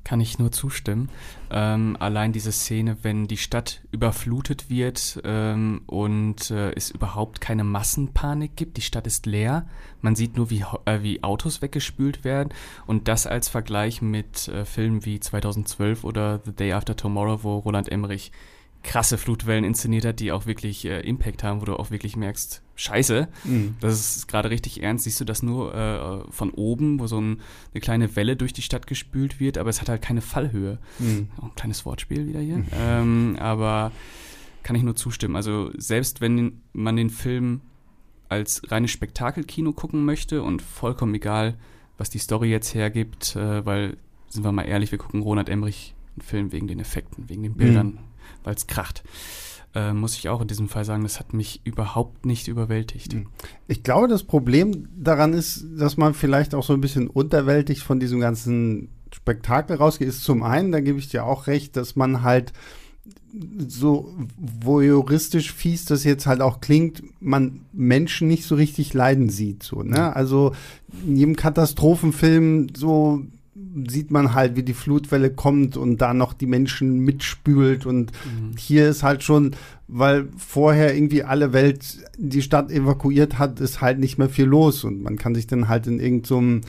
[0.04, 1.08] Kann ich nur zustimmen.
[1.50, 7.64] Ähm, allein diese Szene, wenn die Stadt überflutet wird ähm, und äh, es überhaupt keine
[7.64, 9.66] Massenpanik gibt, die Stadt ist leer,
[10.02, 12.52] man sieht nur, wie, äh, wie Autos weggespült werden
[12.86, 17.58] und das als Vergleich mit äh, Filmen wie 2012 oder The Day After Tomorrow, wo
[17.58, 18.30] Roland Emmerich
[18.84, 22.62] krasse Flutwellen inszeniert hat, die auch wirklich äh, Impact haben, wo du auch wirklich merkst,
[22.76, 23.76] scheiße, mhm.
[23.80, 27.40] das ist gerade richtig ernst, siehst du das nur äh, von oben, wo so ein,
[27.72, 30.78] eine kleine Welle durch die Stadt gespült wird, aber es hat halt keine Fallhöhe.
[30.98, 31.28] Mhm.
[31.38, 32.58] Auch ein kleines Wortspiel wieder hier.
[32.58, 32.66] Mhm.
[32.78, 33.90] Ähm, aber
[34.62, 35.34] kann ich nur zustimmen.
[35.34, 37.62] Also selbst wenn man den Film
[38.28, 41.54] als reines Spektakelkino gucken möchte und vollkommen egal,
[41.96, 43.96] was die Story jetzt hergibt, äh, weil,
[44.28, 47.54] sind wir mal ehrlich, wir gucken Ronald Emmerich einen Film wegen den Effekten, wegen den
[47.54, 47.98] Bildern, mhm
[48.44, 49.02] weil es kracht.
[49.74, 53.12] Äh, muss ich auch in diesem Fall sagen, das hat mich überhaupt nicht überwältigt.
[53.12, 53.26] Hm.
[53.66, 57.98] Ich glaube, das Problem daran ist, dass man vielleicht auch so ein bisschen unterwältigt von
[57.98, 60.08] diesem ganzen Spektakel rausgeht.
[60.08, 62.52] Ist zum einen, da gebe ich dir auch recht, dass man halt
[63.66, 69.62] so voyeuristisch fies das jetzt halt auch klingt, man Menschen nicht so richtig leiden sieht.
[69.62, 70.14] So, ne?
[70.14, 70.52] Also
[71.04, 73.22] in jedem Katastrophenfilm so
[73.88, 77.86] sieht man halt, wie die Flutwelle kommt und da noch die Menschen mitspült.
[77.86, 78.56] Und mhm.
[78.56, 79.52] hier ist halt schon,
[79.88, 84.84] weil vorher irgendwie alle Welt die Stadt evakuiert hat, ist halt nicht mehr viel los.
[84.84, 86.62] Und man kann sich dann halt in irgendeinem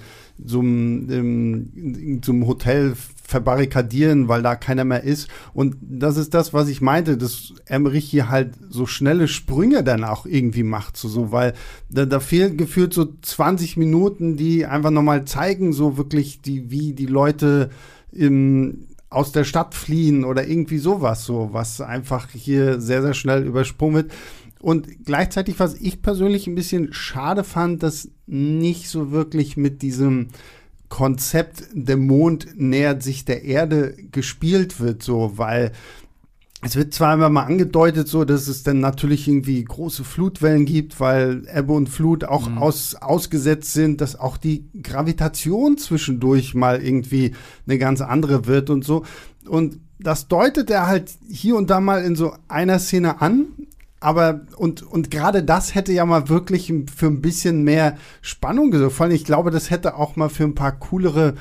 [0.43, 2.93] so einem, in so einem Hotel
[3.27, 5.27] verbarrikadieren, weil da keiner mehr ist.
[5.53, 10.03] Und das ist das, was ich meinte, dass Emmerich hier halt so schnelle Sprünge dann
[10.03, 11.53] auch irgendwie macht, so, so weil
[11.89, 16.93] da, da fehlt gefühlt so 20 Minuten, die einfach nochmal zeigen, so wirklich die, wie
[16.93, 17.71] die Leute
[18.11, 23.43] im, aus der Stadt fliehen oder irgendwie sowas, so, was einfach hier sehr, sehr schnell
[23.43, 24.11] übersprungen wird.
[24.61, 30.29] Und gleichzeitig, was ich persönlich ein bisschen schade fand, dass nicht so wirklich mit diesem
[30.89, 35.71] Konzept, der Mond nähert sich der Erde gespielt wird, so, weil
[36.65, 40.99] es wird zwar immer mal angedeutet, so, dass es dann natürlich irgendwie große Flutwellen gibt,
[40.99, 42.57] weil Ebbe und Flut auch mhm.
[42.57, 47.33] aus, ausgesetzt sind, dass auch die Gravitation zwischendurch mal irgendwie
[47.67, 49.05] eine ganz andere wird und so.
[49.47, 53.45] Und das deutet er halt hier und da mal in so einer Szene an,
[53.99, 58.93] aber und, und gerade das hätte ja mal wirklich für ein bisschen mehr Spannung gesorgt.
[58.93, 61.35] Vor allem, ich glaube, das hätte auch mal für ein paar coolere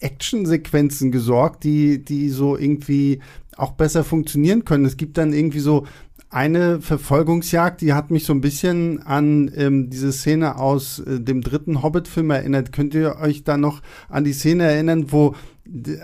[0.00, 3.20] Actionsequenzen gesorgt, die, die so irgendwie
[3.56, 4.84] auch besser funktionieren können.
[4.84, 5.86] Es gibt dann irgendwie so
[6.32, 11.42] eine Verfolgungsjagd, die hat mich so ein bisschen an ähm, diese Szene aus äh, dem
[11.42, 12.72] dritten Hobbit-Film erinnert.
[12.72, 15.34] Könnt ihr euch da noch an die Szene erinnern, wo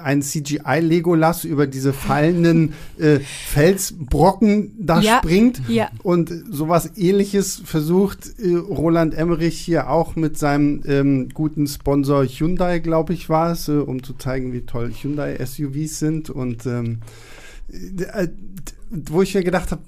[0.02, 5.62] ein CGI-Legolas über diese fallenden äh, Felsbrocken da ja, springt.
[5.66, 5.90] Ja.
[6.02, 12.78] Und sowas ähnliches versucht äh, Roland Emmerich hier auch mit seinem ähm, guten Sponsor Hyundai,
[12.80, 16.30] glaube ich, war es, äh, um zu zeigen, wie toll Hyundai-SUVs sind.
[16.30, 16.98] Und ähm,
[17.70, 18.28] äh,
[18.90, 19.82] wo ich mir gedacht habe,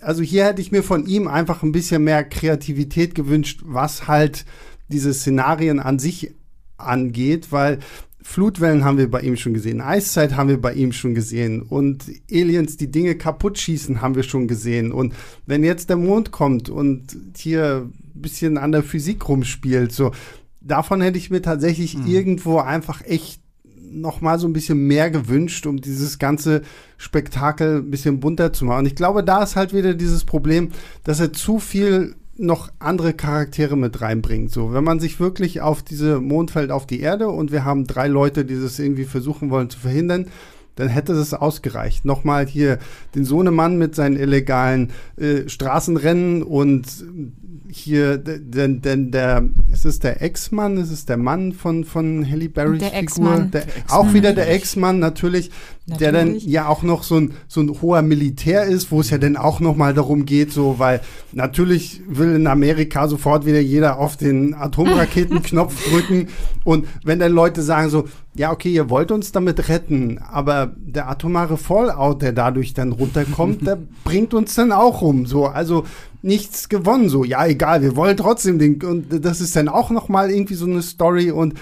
[0.00, 4.44] also hier hätte ich mir von ihm einfach ein bisschen mehr Kreativität gewünscht, was halt
[4.88, 6.34] diese Szenarien an sich
[6.76, 7.78] angeht, weil
[8.20, 12.04] Flutwellen haben wir bei ihm schon gesehen, Eiszeit haben wir bei ihm schon gesehen und
[12.30, 14.92] Aliens, die Dinge kaputt schießen, haben wir schon gesehen.
[14.92, 15.14] Und
[15.46, 20.10] wenn jetzt der Mond kommt und hier ein bisschen an der Physik rumspielt, so,
[20.60, 22.06] davon hätte ich mir tatsächlich mhm.
[22.06, 23.40] irgendwo einfach echt
[23.90, 26.62] noch mal so ein bisschen mehr gewünscht, um dieses ganze
[26.96, 28.80] Spektakel ein bisschen bunter zu machen.
[28.80, 30.70] Und ich glaube, da ist halt wieder dieses Problem,
[31.04, 34.52] dass er zu viel noch andere Charaktere mit reinbringt.
[34.52, 37.86] So, wenn man sich wirklich auf diese Mond fällt auf die Erde und wir haben
[37.86, 40.26] drei Leute, die das irgendwie versuchen wollen zu verhindern,
[40.76, 42.04] dann hätte es ausgereicht.
[42.04, 42.78] Nochmal hier
[43.16, 46.86] den Sohnemann mit seinen illegalen äh, Straßenrennen und
[47.68, 49.44] hier, denn, denn der,
[49.78, 53.48] ist es der Ex-Mann, ist es der Mann von, von Halle Berrys der Figur?
[53.52, 55.50] Der, Ex auch wieder der Ex-Mann, natürlich,
[55.88, 59.10] natürlich, der dann ja auch noch so ein, so ein hoher Militär ist, wo es
[59.10, 61.00] ja dann auch noch mal darum geht, so, weil
[61.32, 66.28] natürlich will in Amerika sofort wieder jeder auf den Atomraketenknopf drücken
[66.64, 71.08] und wenn dann Leute sagen so, ja, okay, ihr wollt uns damit retten, aber der
[71.08, 75.26] atomare Fallout, der dadurch dann runterkommt, der bringt uns dann auch um.
[75.26, 75.84] So, also
[76.22, 77.08] nichts gewonnen.
[77.08, 78.82] So, ja, egal, wir wollen trotzdem den.
[78.82, 81.54] Und das ist dann auch noch mal irgendwie so eine Story und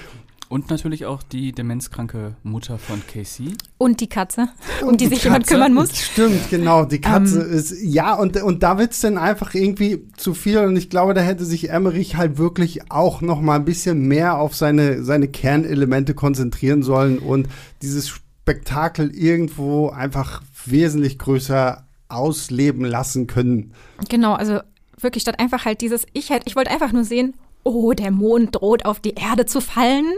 [0.49, 3.55] und natürlich auch die demenzkranke Mutter von Casey.
[3.79, 4.49] Und die Katze,
[4.83, 5.29] um und die, die sich Katze.
[5.29, 5.97] jemand kümmern muss.
[5.97, 6.85] Stimmt, genau.
[6.85, 7.43] Die Katze.
[7.43, 7.53] Ähm.
[7.53, 10.59] ist, ja, und, und da wird's dann einfach irgendwie zu viel.
[10.59, 14.39] Und ich glaube, da hätte sich Emmerich halt wirklich auch noch mal ein bisschen mehr
[14.39, 17.49] auf seine, seine Kernelemente konzentrieren sollen und
[17.83, 23.73] dieses Spektakel irgendwo einfach wesentlich größer ausleben lassen können.
[24.09, 24.61] Genau, also
[25.01, 27.35] wirklich statt einfach halt dieses, ich hätte, ich wollte einfach nur sehen,
[27.67, 30.13] oh, der Mond droht auf die Erde zu fallen.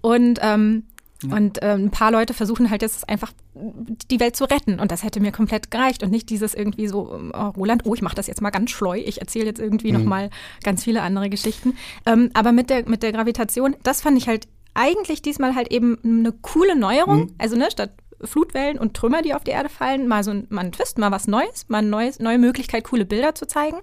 [0.00, 0.84] Und ähm,
[1.22, 1.36] ja.
[1.36, 4.78] Und ähm, ein paar Leute versuchen halt jetzt einfach die Welt zu retten.
[4.78, 6.04] Und das hätte mir komplett gereicht.
[6.04, 9.02] Und nicht dieses irgendwie so, oh, Roland, oh, ich mache das jetzt mal ganz schleu.
[9.04, 9.98] Ich erzähle jetzt irgendwie mhm.
[9.98, 10.30] nochmal
[10.62, 11.76] ganz viele andere Geschichten.
[12.06, 15.98] Ähm, aber mit der, mit der Gravitation, das fand ich halt eigentlich diesmal halt eben
[16.04, 17.20] eine coole Neuerung.
[17.20, 17.34] Mhm.
[17.38, 17.90] Also ne, statt
[18.22, 21.10] Flutwellen und Trümmer, die auf die Erde fallen, mal so ein, mal ein Twist, mal
[21.10, 23.78] was Neues, mal eine neue Möglichkeit, coole Bilder zu zeigen.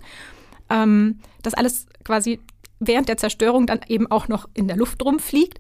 [0.69, 2.39] Ähm, das alles quasi
[2.87, 5.59] während der Zerstörung dann eben auch noch in der Luft rumfliegt.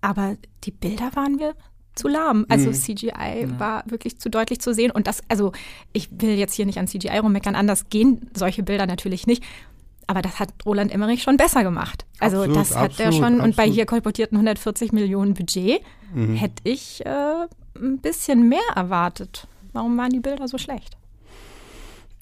[0.00, 1.54] Aber die Bilder waren mir
[1.94, 2.46] zu lahm.
[2.48, 2.74] Also mhm.
[2.74, 3.10] CGI
[3.42, 3.60] ja.
[3.60, 4.90] war wirklich zu deutlich zu sehen.
[4.90, 5.52] Und das, also
[5.92, 9.42] ich will jetzt hier nicht an CGI rummeckern, anders gehen solche Bilder natürlich nicht.
[10.06, 12.06] Aber das hat Roland Emmerich schon besser gemacht.
[12.18, 13.24] Also absolut, das hat er schon.
[13.24, 13.44] Absolut.
[13.44, 15.80] Und bei hier kolportierten 140 Millionen Budget
[16.12, 16.34] mhm.
[16.34, 19.46] hätte ich äh, ein bisschen mehr erwartet.
[19.72, 20.96] Warum waren die Bilder so schlecht?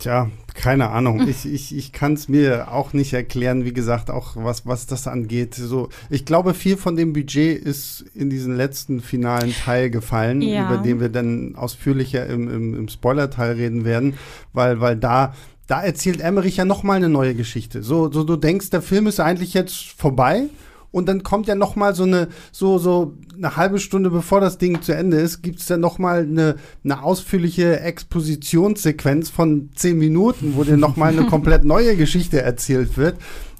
[0.00, 1.28] Tja, keine Ahnung.
[1.28, 5.06] Ich, ich, ich kann es mir auch nicht erklären, wie gesagt, auch was, was das
[5.06, 5.54] angeht.
[5.54, 10.66] So, ich glaube, viel von dem Budget ist in diesen letzten finalen Teil gefallen, ja.
[10.66, 14.14] über den wir dann ausführlicher im, im, im Spoiler-Teil reden werden,
[14.54, 15.34] weil, weil da
[15.66, 17.84] da erzählt Emmerich ja noch mal eine neue Geschichte.
[17.84, 20.48] So, so du denkst, der Film ist eigentlich jetzt vorbei
[20.92, 24.59] und dann kommt ja noch mal so eine so so eine halbe Stunde bevor das
[24.59, 29.98] Ding zu Ende ist, gibt es dann noch mal eine, eine ausführliche Expositionssequenz von zehn
[29.98, 33.16] Minuten, wo dir noch mal eine komplett neue Geschichte erzählt wird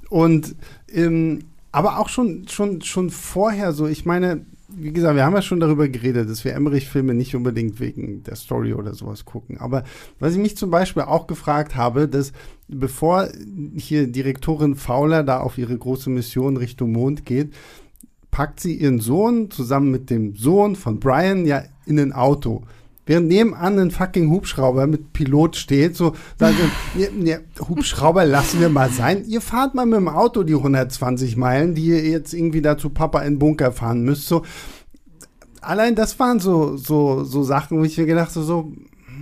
[0.09, 0.55] und
[0.93, 1.41] ähm,
[1.73, 3.87] aber auch schon schon schon vorher so.
[3.87, 4.45] Ich meine,
[4.77, 8.37] wie gesagt, wir haben ja schon darüber geredet, dass wir Emmerich-Filme nicht unbedingt wegen der
[8.37, 9.59] Story oder sowas gucken.
[9.59, 9.85] Aber
[10.19, 12.33] was ich mich zum Beispiel auch gefragt habe, dass
[12.69, 13.29] bevor
[13.77, 17.53] hier Direktorin Fowler da auf ihre große Mission Richtung Mond geht,
[18.31, 22.63] packt sie ihren Sohn zusammen mit dem Sohn von Brian ja in ein Auto
[23.11, 26.55] während nebenan ein fucking Hubschrauber mit Pilot steht, so sagen
[26.95, 29.25] wir, ne, Hubschrauber lassen wir mal sein.
[29.27, 33.23] Ihr fahrt mal mit dem Auto die 120 Meilen, die ihr jetzt irgendwie dazu Papa
[33.23, 34.29] in den Bunker fahren müsst.
[34.29, 34.43] So,
[35.61, 38.71] allein das waren so, so, so Sachen, wo ich mir gedacht habe, so,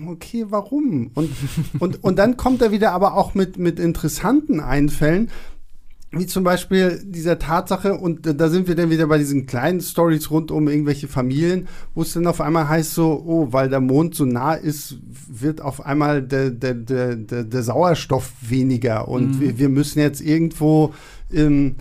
[0.07, 1.11] okay, warum?
[1.14, 1.31] Und,
[1.79, 5.31] und, und dann kommt er wieder aber auch mit, mit interessanten Einfällen,
[6.11, 10.31] wie zum Beispiel dieser Tatsache, und da sind wir dann wieder bei diesen kleinen Stories
[10.31, 14.14] rund um irgendwelche Familien, wo es dann auf einmal heißt so, oh, weil der Mond
[14.14, 14.97] so nah ist,
[15.29, 19.40] wird auf einmal der, der, der, der, der Sauerstoff weniger und mhm.
[19.40, 20.94] wir, wir, müssen jetzt irgendwo
[21.31, 21.77] ähm,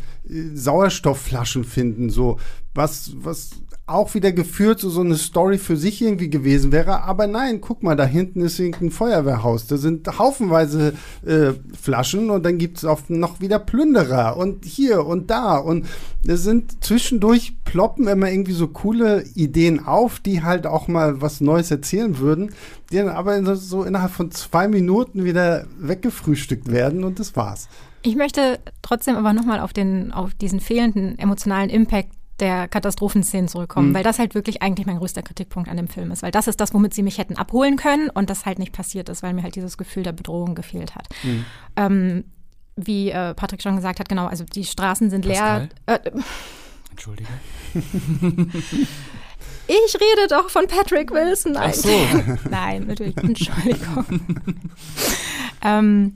[0.53, 2.37] Sauerstoffflaschen finden, so
[2.73, 3.51] was, was
[3.87, 7.03] auch wieder geführt, so, so eine Story für sich irgendwie gewesen wäre.
[7.03, 9.65] Aber nein, guck mal, da hinten ist irgendein Feuerwehrhaus.
[9.67, 10.93] Da sind haufenweise
[11.25, 15.57] äh, Flaschen und dann gibt es auch noch wieder Plünderer und hier und da.
[15.57, 15.85] Und
[16.27, 21.39] es sind zwischendurch ploppen immer irgendwie so coole Ideen auf, die halt auch mal was
[21.39, 22.51] Neues erzählen würden,
[22.91, 27.69] die dann aber so innerhalb von zwei Minuten wieder weggefrühstückt werden und das war's.
[28.01, 29.71] Ich möchte trotzdem aber nochmal auf,
[30.11, 33.93] auf diesen fehlenden emotionalen Impact der Katastrophenszenen zurückkommen, mhm.
[33.95, 36.59] weil das halt wirklich eigentlich mein größter Kritikpunkt an dem Film ist, weil das ist
[36.59, 39.43] das, womit sie mich hätten abholen können und das halt nicht passiert ist, weil mir
[39.43, 41.07] halt dieses Gefühl der Bedrohung gefehlt hat.
[41.23, 41.45] Mhm.
[41.75, 42.23] Ähm,
[42.75, 45.67] wie äh, Patrick schon gesagt hat, genau, also die Straßen sind leer.
[45.87, 45.99] Äh,
[46.91, 47.29] Entschuldige.
[49.67, 51.53] Ich rede doch von Patrick Wilson.
[51.53, 51.89] Nein, Ach so.
[52.49, 53.17] Nein natürlich.
[53.17, 54.05] Entschuldigung.
[55.61, 56.15] ähm,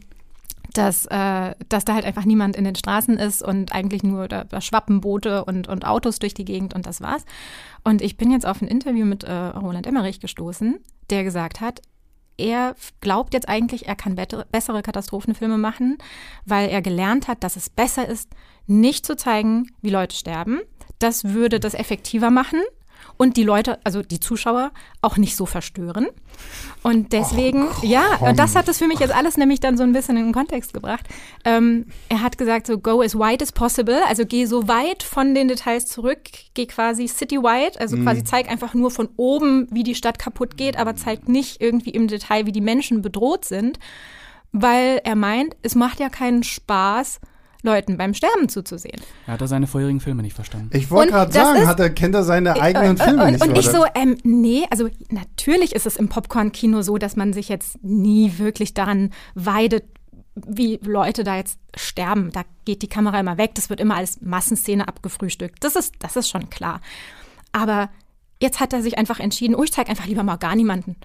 [0.74, 4.44] dass, äh, dass da halt einfach niemand in den Straßen ist und eigentlich nur da,
[4.44, 7.26] da schwappen Boote und, und Autos durch die Gegend und das war's.
[7.84, 10.80] Und ich bin jetzt auf ein Interview mit äh, Roland Emmerich gestoßen,
[11.10, 11.82] der gesagt hat,
[12.38, 15.98] er glaubt jetzt eigentlich, er kann bessere Katastrophenfilme machen,
[16.46, 18.32] weil er gelernt hat, dass es besser ist,
[18.66, 20.60] nicht zu zeigen, wie Leute sterben.
[20.98, 22.62] Das würde das effektiver machen
[23.18, 24.72] und die Leute, also die Zuschauer,
[25.02, 26.08] auch nicht so verstören.
[26.84, 29.94] Und deswegen, oh, ja, das hat das für mich jetzt alles nämlich dann so ein
[29.94, 31.08] bisschen in den Kontext gebracht.
[31.46, 35.36] Ähm, er hat gesagt, so go as wide as possible, also geh so weit von
[35.36, 36.20] den Details zurück,
[36.54, 38.04] geh quasi citywide, also mm.
[38.04, 41.92] quasi zeig einfach nur von oben, wie die Stadt kaputt geht, aber zeig nicht irgendwie
[41.92, 43.78] im Detail, wie die Menschen bedroht sind,
[44.52, 47.20] weil er meint, es macht ja keinen Spaß,
[47.64, 49.02] Leuten beim Sterben zuzusehen.
[49.28, 50.76] Er hat er seine vorherigen Filme nicht verstanden.
[50.76, 53.44] Ich wollte gerade sagen, ist, hat er, kennt er seine eigenen äh, Filme und, nicht?
[53.44, 57.50] Und ich so, ähm, nee, also natürlich ist es im Popcorn-Kino so, dass man sich
[57.50, 59.84] jetzt nie wirklich daran weidet,
[60.36, 62.32] wie Leute da jetzt sterben.
[62.32, 65.64] Da geht die Kamera immer weg, das wird immer als Massenszene abgefrühstückt.
[65.64, 66.82] Das ist, das ist schon klar.
[67.52, 67.90] Aber
[68.42, 70.96] jetzt hat er sich einfach entschieden, oh, ich zeige einfach lieber mal gar niemanden.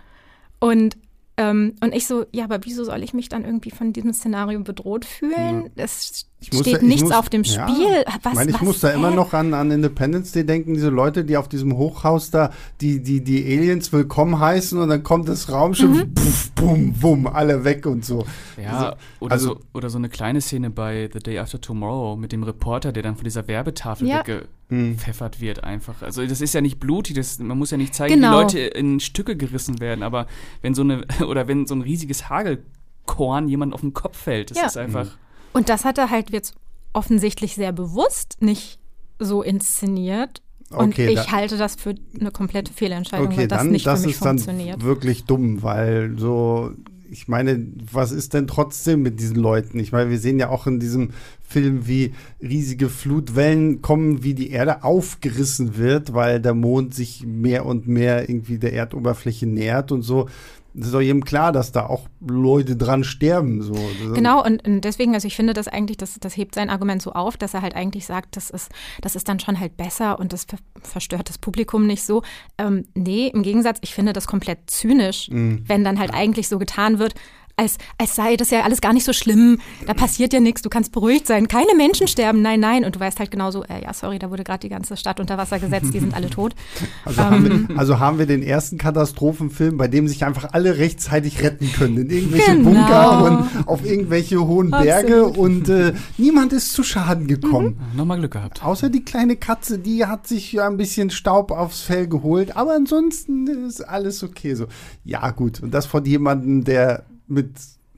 [0.59, 0.97] Und
[1.39, 4.61] ähm, und ich so, ja, aber wieso soll ich mich dann irgendwie von diesem Szenario
[4.61, 5.65] bedroht fühlen?
[5.65, 5.71] Ja.
[5.77, 8.05] Das steht da, nichts muss, auf dem Spiel.
[8.07, 8.95] Ja, was, ich meine, ich was, muss da hä?
[8.95, 13.03] immer noch an, an Independence Day denken, diese Leute, die auf diesem Hochhaus da die,
[13.03, 16.15] die, die Aliens willkommen heißen und dann kommt das Raumschiff, mhm.
[16.15, 18.27] puff, bum, bum, alle weg und so.
[18.63, 22.17] Ja, also, oder, also, so, oder so eine kleine Szene bei The Day After Tomorrow
[22.17, 24.23] mit dem Reporter, der dann von dieser Werbetafel ja.
[24.27, 26.03] weggepfeffert wird einfach.
[26.03, 28.33] Also das ist ja nicht blutig, das, man muss ja nicht zeigen, genau.
[28.33, 30.27] wie Leute in Stücke gerissen werden, aber
[30.61, 34.59] wenn so eine, oder wenn so ein riesiges Hagelkorn jemand auf den Kopf fällt, das
[34.59, 34.67] ja.
[34.67, 35.09] ist einfach...
[35.57, 36.55] Und das hat er halt jetzt
[36.93, 38.79] offensichtlich sehr bewusst nicht
[39.19, 40.43] so inszeniert.
[40.69, 43.87] Und okay, ich da, halte das für eine komplette Fehlentscheidung, okay, weil das dann, nicht
[43.87, 44.81] das für mich ist funktioniert.
[44.81, 46.73] Dann wirklich dumm, weil so,
[47.11, 49.79] ich meine, was ist denn trotzdem mit diesen Leuten?
[49.79, 54.51] Ich meine, wir sehen ja auch in diesem Film, wie riesige Flutwellen kommen, wie die
[54.51, 60.03] Erde aufgerissen wird, weil der Mond sich mehr und mehr irgendwie der Erdoberfläche nähert und
[60.03, 60.29] so
[60.77, 63.63] das ist doch jedem klar, dass da auch Leute dran sterben.
[63.63, 63.75] So.
[64.15, 67.13] Genau, und, und, deswegen, also ich finde das eigentlich, das, das hebt sein Argument so
[67.13, 70.35] auf, dass er halt eigentlich sagt, das ist, das ist dann schon halt besser und
[70.35, 70.47] das
[70.83, 72.23] verstört das Publikum nicht so.
[72.59, 75.65] Ähm, nee, im Gegensatz, ich finde das komplett zynisch, mhm.
[75.67, 77.15] wenn dann halt eigentlich so getan wird,
[77.57, 80.69] als, als sei das ja alles gar nicht so schlimm, da passiert ja nichts, du
[80.69, 82.85] kannst beruhigt sein, keine Menschen sterben, nein, nein.
[82.85, 85.39] Und du weißt halt genauso, äh, ja, sorry, da wurde gerade die ganze Stadt unter
[85.39, 86.55] Wasser gesetzt, die sind alle tot.
[87.05, 90.79] Also, ähm, haben wir, also haben wir den ersten Katastrophenfilm, bei dem sich einfach alle
[90.79, 92.71] rechtzeitig retten können, in irgendwelche genau.
[92.71, 95.37] Bunker und auf irgendwelche hohen Berge Absolut.
[95.37, 97.79] und äh, niemand ist zu Schaden gekommen.
[97.93, 97.97] Mhm.
[97.97, 98.65] Nochmal Glück gehabt.
[98.65, 102.75] Außer die kleine Katze, die hat sich ja ein bisschen Staub aufs Fell geholt, aber
[102.75, 104.67] ansonsten ist alles okay so.
[105.05, 105.63] Ja, gut.
[105.63, 107.51] Und das von jemandem, der mit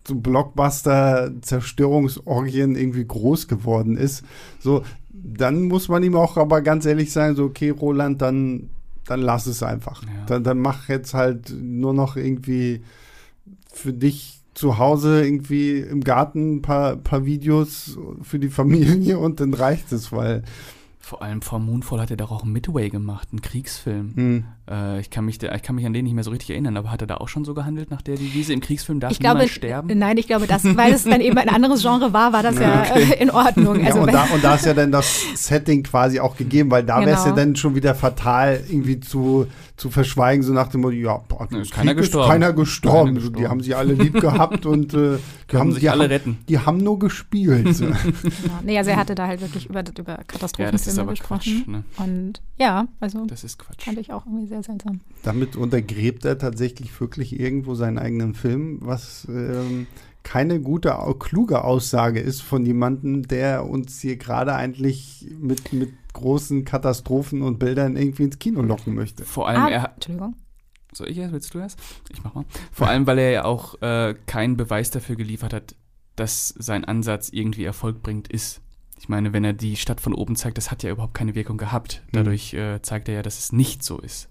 [0.07, 4.23] so Blockbuster-Zerstörungsorgien irgendwie groß geworden ist.
[4.59, 8.71] So, dann muss man ihm auch aber ganz ehrlich sagen, so, okay, Roland, dann,
[9.05, 10.03] dann lass es einfach.
[10.03, 10.09] Ja.
[10.27, 12.83] Dann, dann mach jetzt halt nur noch irgendwie
[13.73, 19.41] für dich zu Hause irgendwie im Garten ein paar, paar Videos für die Familie und
[19.41, 20.43] dann reicht es, weil
[20.99, 24.17] vor allem vor Moonfall hat er doch auch Midway gemacht, einen Kriegsfilm.
[24.17, 24.45] Hm.
[24.70, 26.90] Äh, ich, kann mich, ich kann mich an den nicht mehr so richtig erinnern, aber
[26.90, 28.52] hat er da auch schon so gehandelt nach der Devise?
[28.52, 29.98] Im Kriegsfilm darf ich niemand glaube, sterben?
[29.98, 32.85] Nein, ich glaube, das, weil es dann eben ein anderes Genre war, war das ja,
[32.85, 33.16] ja okay.
[33.18, 33.85] in Ordnung.
[33.85, 36.85] Also, ja, und, da, und da ist ja dann das Setting quasi auch gegeben, weil
[36.85, 37.07] da genau.
[37.07, 40.94] wäre es ja dann schon wieder fatal, irgendwie zu, zu verschweigen, so nach dem Motto,
[40.94, 42.28] ja, boah, ist keiner gestorben.
[42.28, 43.07] keiner gestorben.
[43.07, 43.38] Keiner gestorben.
[43.38, 45.18] Die haben sie alle lieb gehabt und äh,
[45.50, 46.38] die haben sich alle haben, retten.
[46.48, 47.74] Die haben nur gespielt.
[47.74, 47.87] So.
[47.87, 47.94] genau.
[48.64, 51.28] Nee, also er hatte da halt wirklich über, über Katastrophenfilme ja, gesprochen.
[51.28, 51.85] Quatsch, ne?
[51.96, 53.85] Und ja, also das ist Quatsch.
[53.85, 55.01] fand ich auch irgendwie sehr seltsam.
[55.23, 59.87] Damit untergräbt er tatsächlich wirklich irgendwo seinen eigenen Film, was ähm,
[60.23, 66.64] keine gute, kluge Aussage ist von jemandem, der uns hier gerade eigentlich mit, mit großen
[66.64, 69.25] Katastrophen und Bildern irgendwie ins Kino locken möchte.
[69.25, 70.37] Vor allem, ah, er Entschuldigung.
[70.92, 71.33] Soll ich erst?
[71.33, 71.79] Willst du erst?
[72.11, 72.44] Ich mach mal.
[72.73, 75.75] Vor allem, weil er ja auch äh, keinen Beweis dafür geliefert hat,
[76.16, 78.61] dass sein Ansatz irgendwie Erfolg bringt, ist.
[78.99, 81.57] Ich meine, wenn er die Stadt von oben zeigt, das hat ja überhaupt keine Wirkung
[81.57, 82.03] gehabt.
[82.07, 82.16] Mhm.
[82.16, 84.29] Dadurch äh, zeigt er ja, dass es nicht so ist.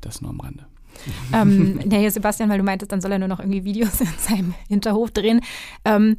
[0.00, 0.66] Das nur am Rande.
[1.32, 4.54] ähm, ja, Sebastian, weil du meintest, dann soll er nur noch irgendwie Videos in seinem
[4.68, 5.40] Hinterhof drehen.
[5.84, 6.16] Ähm,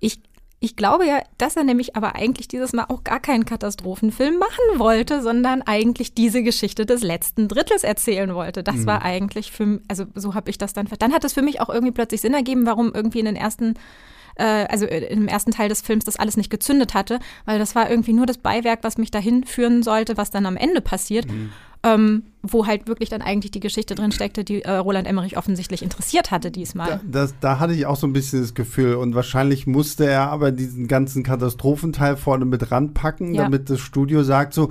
[0.00, 0.20] ich
[0.64, 4.78] ich glaube ja, dass er nämlich aber eigentlich dieses Mal auch gar keinen Katastrophenfilm machen
[4.78, 8.62] wollte, sondern eigentlich diese Geschichte des letzten Drittels erzählen wollte.
[8.62, 8.86] Das mhm.
[8.86, 11.68] war eigentlich für, also so habe ich das dann, dann hat es für mich auch
[11.68, 13.74] irgendwie plötzlich Sinn ergeben, warum irgendwie in den ersten
[14.36, 17.90] äh, also im ersten Teil des Films das alles nicht gezündet hatte, weil das war
[17.90, 21.30] irgendwie nur das Beiwerk, was mich dahin führen sollte, was dann am Ende passiert.
[21.30, 21.52] Mhm.
[21.84, 25.82] Ähm, wo halt wirklich dann eigentlich die Geschichte drin steckte, die äh, Roland Emmerich offensichtlich
[25.82, 26.88] interessiert hatte diesmal.
[26.88, 30.30] Da, das, da hatte ich auch so ein bisschen das Gefühl und wahrscheinlich musste er
[30.30, 33.44] aber diesen ganzen Katastrophenteil vorne mit ranpacken, ja.
[33.44, 34.70] damit das Studio sagt so,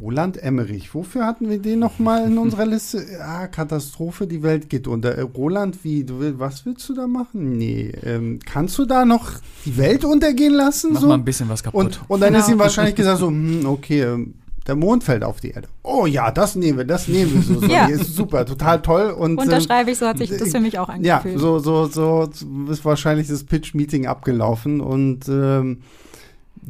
[0.00, 3.04] Roland Emmerich, wofür hatten wir den nochmal in unserer Liste?
[3.26, 5.16] Ah, Katastrophe, die Welt geht unter.
[5.16, 7.56] Äh, Roland, wie, du will, was willst du da machen?
[7.56, 9.30] Nee, ähm, kannst du da noch
[9.64, 10.92] die Welt untergehen lassen?
[10.92, 11.08] Mach so?
[11.08, 11.84] mal ein bisschen was kaputt.
[11.84, 12.44] Und, und dann genau.
[12.44, 14.34] ist ihm wahrscheinlich gesagt so, hm, okay, ähm,
[14.66, 15.68] der Mond fällt auf die Erde.
[15.82, 17.60] Oh ja, das nehmen wir, das nehmen wir so.
[17.60, 17.66] so.
[17.72, 17.86] ja.
[17.86, 19.10] Ist super, total toll.
[19.10, 21.34] Und, Unterschreibe ich, so hat sich das für mich auch angefühlt.
[21.34, 22.28] Ja, so, so, so
[22.70, 25.78] ist wahrscheinlich das Pitch-Meeting abgelaufen und ähm,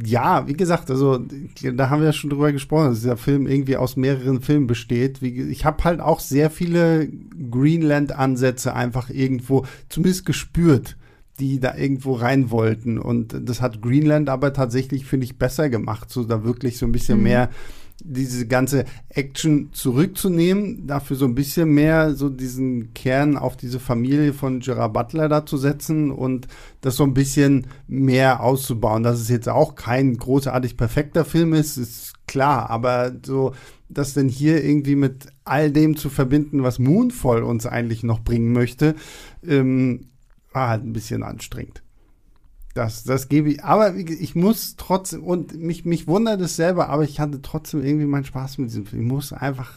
[0.05, 3.77] ja, wie gesagt, also da haben wir ja schon drüber gesprochen, dass dieser Film irgendwie
[3.77, 5.23] aus mehreren Filmen besteht.
[5.23, 7.09] Wie, ich habe halt auch sehr viele
[7.51, 10.97] Greenland-Ansätze einfach irgendwo zumindest gespürt,
[11.39, 12.99] die da irgendwo rein wollten.
[12.99, 16.93] Und das hat Greenland aber tatsächlich, finde ich, besser gemacht, so da wirklich so ein
[16.93, 17.25] bisschen mhm.
[17.25, 17.51] mehr
[18.03, 24.33] diese ganze Action zurückzunehmen, dafür so ein bisschen mehr so diesen Kern auf diese Familie
[24.33, 26.47] von Gerard Butler da zu setzen und
[26.83, 29.03] das so ein bisschen mehr auszubauen.
[29.03, 33.53] Dass es jetzt auch kein großartig perfekter Film ist, ist klar, aber so
[33.89, 38.53] das denn hier irgendwie mit all dem zu verbinden, was Moonfall uns eigentlich noch bringen
[38.53, 38.97] möchte,
[39.47, 40.09] ähm,
[40.53, 41.83] war halt ein bisschen anstrengend.
[42.77, 43.65] Das, das gebe ich.
[43.65, 48.05] Aber ich muss trotzdem, und mich, mich wundert es selber, aber ich hatte trotzdem irgendwie
[48.05, 49.03] meinen Spaß mit diesem Film.
[49.05, 49.73] Ich muss einfach,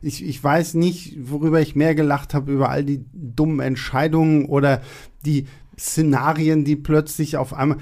[0.00, 4.80] ich, ich weiß nicht, worüber ich mehr gelacht habe, über all die dummen Entscheidungen oder
[5.26, 7.78] die Szenarien, die plötzlich auf einmal,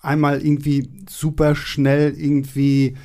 [0.00, 2.96] einmal irgendwie super schnell irgendwie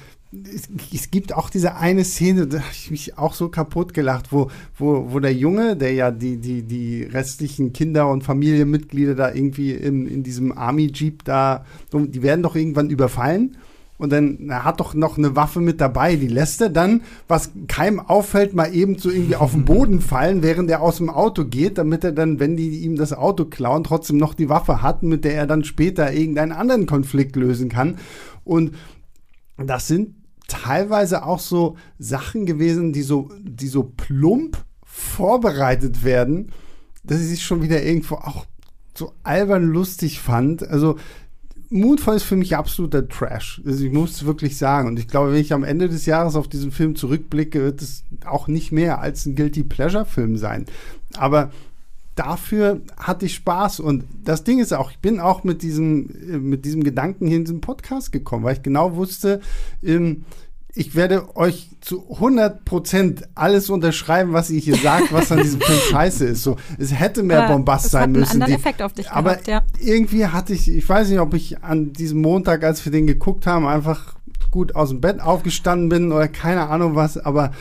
[0.53, 4.31] es, es, gibt auch diese eine Szene, da habe ich mich auch so kaputt gelacht,
[4.31, 9.34] wo, wo, wo der Junge, der ja die, die, die restlichen Kinder und Familienmitglieder da
[9.34, 13.57] irgendwie in, in diesem Army-Jeep da, die werden doch irgendwann überfallen.
[13.99, 16.15] Und dann er hat doch noch eine Waffe mit dabei.
[16.15, 20.41] Die lässt er dann, was keinem auffällt, mal eben so irgendwie auf den Boden fallen,
[20.41, 23.84] während er aus dem Auto geht, damit er dann, wenn die ihm das Auto klauen,
[23.84, 27.97] trotzdem noch die Waffe hat, mit der er dann später irgendeinen anderen Konflikt lösen kann.
[28.43, 28.71] Und
[29.57, 30.15] das sind
[30.54, 36.51] teilweise auch so Sachen gewesen, die so, die so plump vorbereitet werden,
[37.04, 38.45] dass ich es schon wieder irgendwo auch
[38.95, 40.68] so albern lustig fand.
[40.68, 40.97] Also
[41.70, 43.62] Moonfall ist für mich absoluter Trash.
[43.66, 44.88] Also ich muss es wirklich sagen.
[44.89, 48.04] Und ich glaube, wenn ich am Ende des Jahres auf diesen Film zurückblicke, wird es
[48.26, 50.68] auch nicht mehr als ein Guilty Pleasure-Film sein.
[51.16, 51.51] Aber
[52.16, 53.80] dafür hatte ich Spaß.
[53.80, 57.38] Und das Ding ist auch, ich bin auch mit diesem, äh, mit diesem Gedanken hier
[57.38, 59.41] in diesen Podcast gekommen, weil ich genau wusste,
[59.84, 60.26] ähm,
[60.76, 65.61] ich werde euch zu 100 Prozent alles unterschreiben, was ihr hier sagt, was an diesem
[65.61, 66.41] Film scheiße ist.
[66.41, 68.41] So, es hätte mehr Bombast sein müssen.
[68.41, 69.61] Einen die, Effekt auf dich aber gehabt, ja.
[69.80, 73.45] irgendwie hatte ich, ich weiß nicht, ob ich an diesem Montag, als wir den geguckt
[73.45, 74.16] haben, einfach
[74.49, 77.51] gut aus dem Bett aufgestanden bin oder keine Ahnung was, aber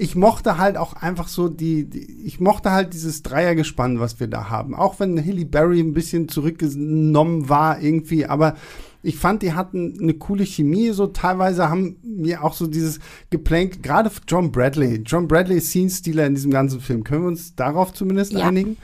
[0.00, 4.28] ich mochte halt auch einfach so die, die, ich mochte halt dieses Dreiergespann, was wir
[4.28, 4.76] da haben.
[4.76, 8.54] Auch wenn Hilly Berry ein bisschen zurückgenommen war irgendwie, aber
[9.02, 10.90] ich fand, die hatten eine coole Chemie.
[10.90, 15.02] So teilweise haben mir auch so dieses Geplänk, gerade John Bradley.
[15.04, 17.02] John Bradley ist Scene-Stealer in diesem ganzen Film.
[17.02, 18.46] Können wir uns darauf zumindest ja.
[18.46, 18.76] einigen?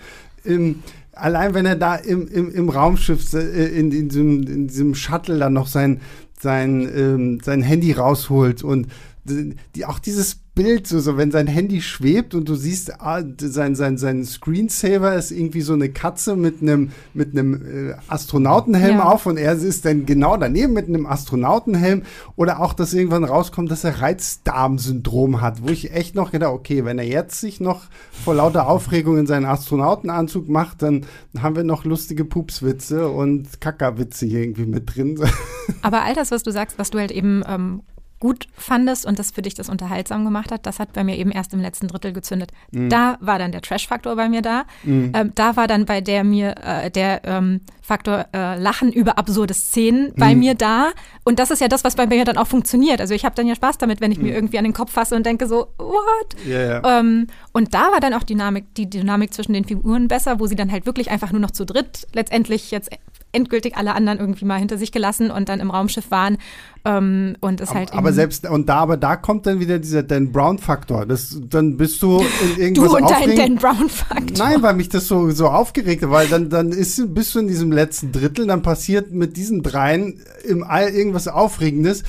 [0.44, 4.96] Ähm, allein wenn er da im, im, im Raumschiff, äh, in, in, diesem, in diesem
[4.96, 6.00] Shuttle dann noch sein,
[6.40, 8.88] sein, ähm, sein Handy rausholt und
[9.24, 13.74] die, auch dieses Bild, so, so wenn sein Handy schwebt und du siehst, ah, sein,
[13.74, 19.04] sein, sein Screensaver ist irgendwie so eine Katze mit einem mit einem äh, Astronautenhelm ja.
[19.04, 22.02] auf und er ist dann genau daneben mit einem Astronautenhelm
[22.36, 26.84] oder auch, dass irgendwann rauskommt, dass er Reizdarmsyndrom hat, wo ich echt noch gedacht, okay,
[26.84, 27.86] wenn er jetzt sich noch
[28.24, 34.26] vor lauter Aufregung in seinen Astronautenanzug macht, dann haben wir noch lustige Pupswitze und Kackerwitze
[34.26, 35.18] hier irgendwie mit drin.
[35.82, 37.82] Aber all das, was du sagst, was du halt eben ähm,
[38.24, 41.30] gut fandest und das für dich das unterhaltsam gemacht hat, das hat bei mir eben
[41.30, 42.52] erst im letzten Drittel gezündet.
[42.70, 42.88] Mhm.
[42.88, 44.64] Da war dann der Trash-Faktor bei mir da.
[44.82, 45.12] Mhm.
[45.14, 49.52] Ähm, da war dann bei der mir äh, der ähm, Faktor äh, Lachen über absurde
[49.52, 50.14] Szenen mhm.
[50.16, 50.92] bei mir da.
[51.24, 53.02] Und das ist ja das, was bei mir dann auch funktioniert.
[53.02, 54.36] Also ich habe dann ja Spaß damit, wenn ich mir mhm.
[54.36, 56.46] irgendwie an den Kopf fasse und denke so, what?
[56.46, 57.00] Yeah, yeah.
[57.00, 60.56] Ähm, und da war dann auch Dynamik, die Dynamik zwischen den Figuren besser, wo sie
[60.56, 62.88] dann halt wirklich einfach nur noch zu dritt letztendlich jetzt
[63.34, 66.38] endgültig alle anderen irgendwie mal hinter sich gelassen und dann im Raumschiff waren.
[66.86, 70.32] Ähm, und es halt aber selbst und da aber da kommt dann wieder dieser Dan
[70.32, 71.06] Brown Faktor.
[71.06, 74.36] Das dann bist du in irgendwas Du und dein Dan Brown Faktor.
[74.36, 77.48] Nein, weil mich das so so aufgeregt hat, weil dann dann ist bist du in
[77.48, 82.02] diesem letzten Drittel, dann passiert mit diesen dreien im All irgendwas aufregendes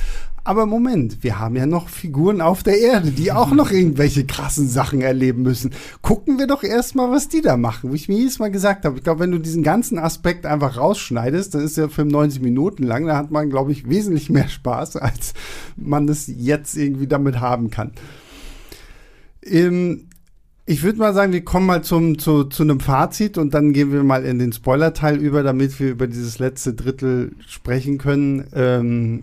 [0.46, 4.68] aber Moment, wir haben ja noch Figuren auf der Erde, die auch noch irgendwelche krassen
[4.68, 5.72] Sachen erleben müssen.
[6.02, 7.90] Gucken wir doch erstmal, was die da machen.
[7.90, 10.76] Wo ich mir jedes Mal gesagt habe, ich glaube, wenn du diesen ganzen Aspekt einfach
[10.76, 14.48] rausschneidest, dann ist der Film 90 Minuten lang, da hat man, glaube ich, wesentlich mehr
[14.48, 15.34] Spaß, als
[15.76, 17.92] man es jetzt irgendwie damit haben kann.
[19.42, 20.06] Ähm,
[20.64, 23.92] ich würde mal sagen, wir kommen mal zum, zu, zu einem Fazit und dann gehen
[23.92, 28.48] wir mal in den Spoiler-Teil über, damit wir über dieses letzte Drittel sprechen können.
[28.52, 29.22] Ähm,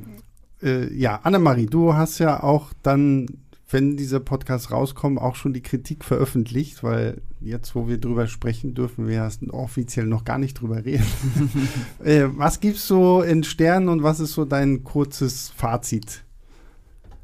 [0.64, 3.28] äh, ja, Annemarie, du hast ja auch dann,
[3.70, 8.74] wenn dieser Podcast rauskommt, auch schon die Kritik veröffentlicht, weil jetzt, wo wir drüber sprechen,
[8.74, 11.06] dürfen wir erst offiziell noch gar nicht drüber reden.
[12.04, 16.24] äh, was gibst du in Sternen und was ist so dein kurzes Fazit?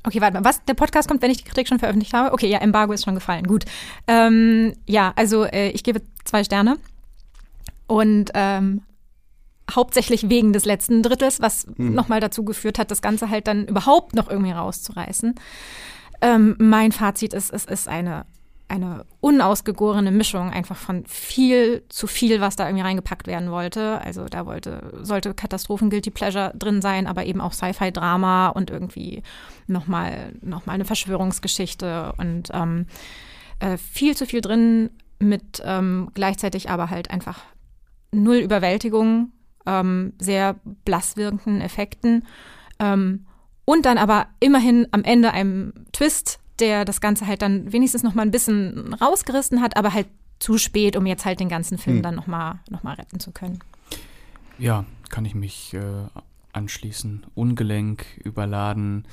[0.04, 0.64] Okay, warte mal, was?
[0.66, 2.34] Der Podcast kommt, wenn ich die Kritik schon veröffentlicht habe?
[2.34, 3.46] Okay, ja, Embargo ist schon gefallen.
[3.46, 3.66] Gut.
[4.08, 6.78] Ähm, ja, also äh, ich gebe zwei Sterne.
[7.86, 8.82] Und ähm,
[9.76, 11.94] hauptsächlich wegen des letzten Drittels, was mhm.
[11.94, 15.36] nochmal dazu geführt hat, das Ganze halt dann überhaupt noch irgendwie rauszureißen.
[16.22, 18.26] Ähm, mein Fazit ist, es ist eine,
[18.68, 24.02] eine unausgegorene Mischung einfach von viel zu viel, was da irgendwie reingepackt werden wollte.
[24.02, 29.24] Also da wollte, sollte Katastrophen Guilty Pleasure drin sein, aber eben auch Sci-Fi-Drama und irgendwie
[29.68, 32.86] nochmal noch mal eine Verschwörungsgeschichte und ähm,
[33.60, 34.90] äh, viel zu viel drin
[35.20, 37.40] mit ähm, gleichzeitig aber halt einfach
[38.12, 39.32] null Überwältigung
[39.66, 40.56] ähm, sehr
[40.86, 42.26] blass wirkenden Effekten.
[42.80, 43.26] Ähm,
[43.66, 48.16] und dann aber immerhin am Ende einem Twist, der das Ganze halt dann wenigstens noch
[48.16, 50.08] mal ein bisschen rausgerissen hat, aber halt
[50.40, 52.04] zu spät, um jetzt halt den ganzen Film hm.
[52.04, 53.60] dann noch mal, noch mal retten zu können.
[54.58, 56.08] Ja, kann ich mich äh,
[56.54, 57.26] anschließen.
[57.36, 59.08] Ungelenk, überladen,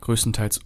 [0.00, 0.60] größtenteils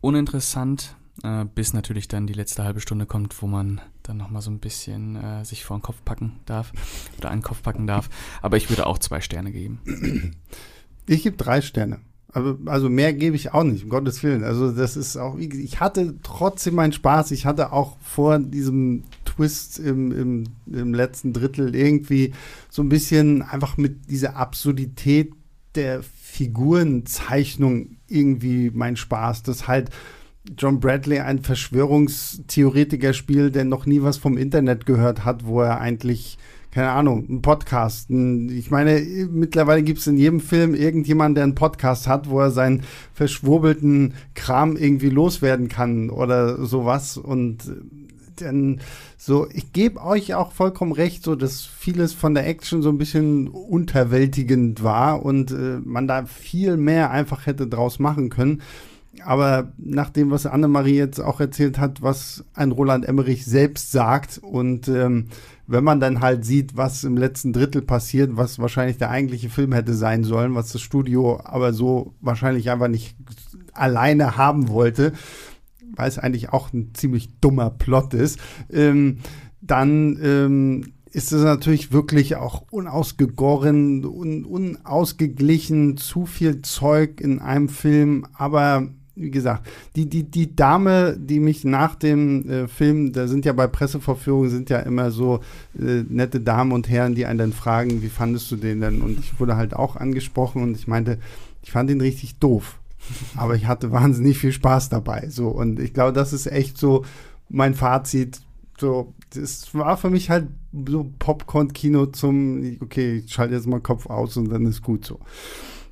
[0.00, 4.50] uninteressant, äh, bis natürlich dann die letzte halbe Stunde kommt, wo man dann nochmal so
[4.50, 6.72] ein bisschen äh, sich vor den Kopf packen darf
[7.18, 8.08] oder einen Kopf packen darf.
[8.42, 9.80] Aber ich würde auch zwei Sterne geben.
[11.06, 11.98] Ich gebe drei Sterne.
[12.32, 14.44] Also, also mehr gebe ich auch nicht, um Gottes Willen.
[14.44, 17.32] Also das ist auch, ich hatte trotzdem meinen Spaß.
[17.32, 22.32] Ich hatte auch vor diesem Twist im, im, im letzten Drittel irgendwie
[22.68, 25.32] so ein bisschen einfach mit dieser Absurdität
[25.74, 29.42] der Figurenzeichnung irgendwie mein Spaß.
[29.42, 29.90] Das halt
[30.56, 35.80] John Bradley ein Verschwörungstheoretiker spielt, der noch nie was vom Internet gehört hat, wo er
[35.80, 36.38] eigentlich
[36.70, 38.10] keine Ahnung, ein Podcast.
[38.10, 42.52] ich meine, mittlerweile gibt es in jedem Film irgendjemanden, der einen Podcast hat, wo er
[42.52, 47.16] seinen verschwurbelten Kram irgendwie loswerden kann oder sowas.
[47.16, 47.72] Und
[48.36, 48.80] dann
[49.18, 52.98] so, ich gebe euch auch vollkommen recht, so dass vieles von der Action so ein
[52.98, 58.62] bisschen unterwältigend war und äh, man da viel mehr einfach hätte draus machen können.
[59.24, 64.38] Aber nach dem, was Annemarie jetzt auch erzählt hat, was ein Roland Emmerich selbst sagt
[64.38, 65.26] und ähm,
[65.66, 69.72] wenn man dann halt sieht, was im letzten Drittel passiert, was wahrscheinlich der eigentliche Film
[69.72, 73.16] hätte sein sollen, was das Studio aber so wahrscheinlich einfach nicht
[73.72, 75.12] alleine haben wollte,
[75.94, 78.38] weil es eigentlich auch ein ziemlich dummer Plot ist,
[78.70, 79.18] ähm,
[79.60, 87.68] dann ähm, ist es natürlich wirklich auch unausgegoren, un, unausgeglichen, zu viel Zeug in einem
[87.68, 88.88] Film, aber
[89.20, 93.52] wie gesagt, die, die, die Dame, die mich nach dem äh, Film, da sind ja
[93.52, 95.40] bei Pressevorführungen, sind ja immer so
[95.78, 99.02] äh, nette Damen und Herren, die einen dann fragen, wie fandest du den denn?
[99.02, 101.18] Und ich wurde halt auch angesprochen und ich meinte,
[101.62, 102.78] ich fand ihn richtig doof.
[103.36, 105.28] Aber ich hatte wahnsinnig viel Spaß dabei.
[105.28, 107.04] So, und ich glaube, das ist echt so
[107.48, 108.40] mein Fazit.
[108.78, 110.48] So, das war für mich halt
[110.86, 115.20] so Popcorn-Kino zum, okay, ich schalte jetzt mal Kopf aus und dann ist gut so.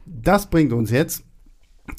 [0.06, 1.24] Das bringt uns jetzt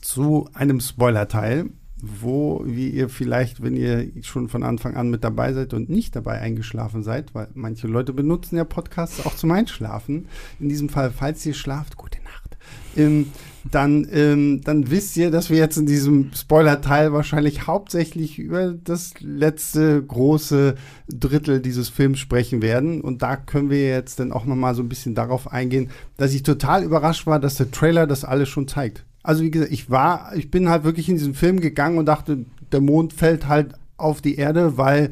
[0.02, 1.70] zu einem Spoiler-Teil,
[2.02, 6.16] wo, wie ihr vielleicht, wenn ihr schon von Anfang an mit dabei seid und nicht
[6.16, 10.28] dabei eingeschlafen seid, weil manche Leute benutzen ja Podcasts auch zum Einschlafen.
[10.60, 12.58] In diesem Fall, falls ihr schlaft, gute Nacht.
[12.96, 13.28] Ähm,
[13.70, 19.14] dann, ähm, dann wisst ihr, dass wir jetzt in diesem Spoiler-Teil wahrscheinlich hauptsächlich über das
[19.20, 20.76] letzte große
[21.08, 23.02] Drittel dieses Films sprechen werden.
[23.02, 26.44] Und da können wir jetzt dann auch nochmal so ein bisschen darauf eingehen, dass ich
[26.44, 30.32] total überrascht war, dass der Trailer das alles schon zeigt also wie gesagt, ich war,
[30.36, 34.22] ich bin halt wirklich in diesen Film gegangen und dachte, der Mond fällt halt auf
[34.22, 35.12] die Erde, weil,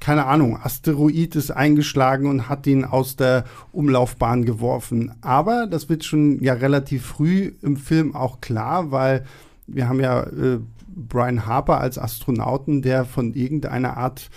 [0.00, 5.12] keine Ahnung, Asteroid ist eingeschlagen und hat ihn aus der Umlaufbahn geworfen.
[5.20, 9.24] Aber das wird schon ja relativ früh im Film auch klar, weil
[9.66, 10.58] wir haben ja äh,
[10.94, 14.30] Brian Harper als Astronauten, der von irgendeiner Art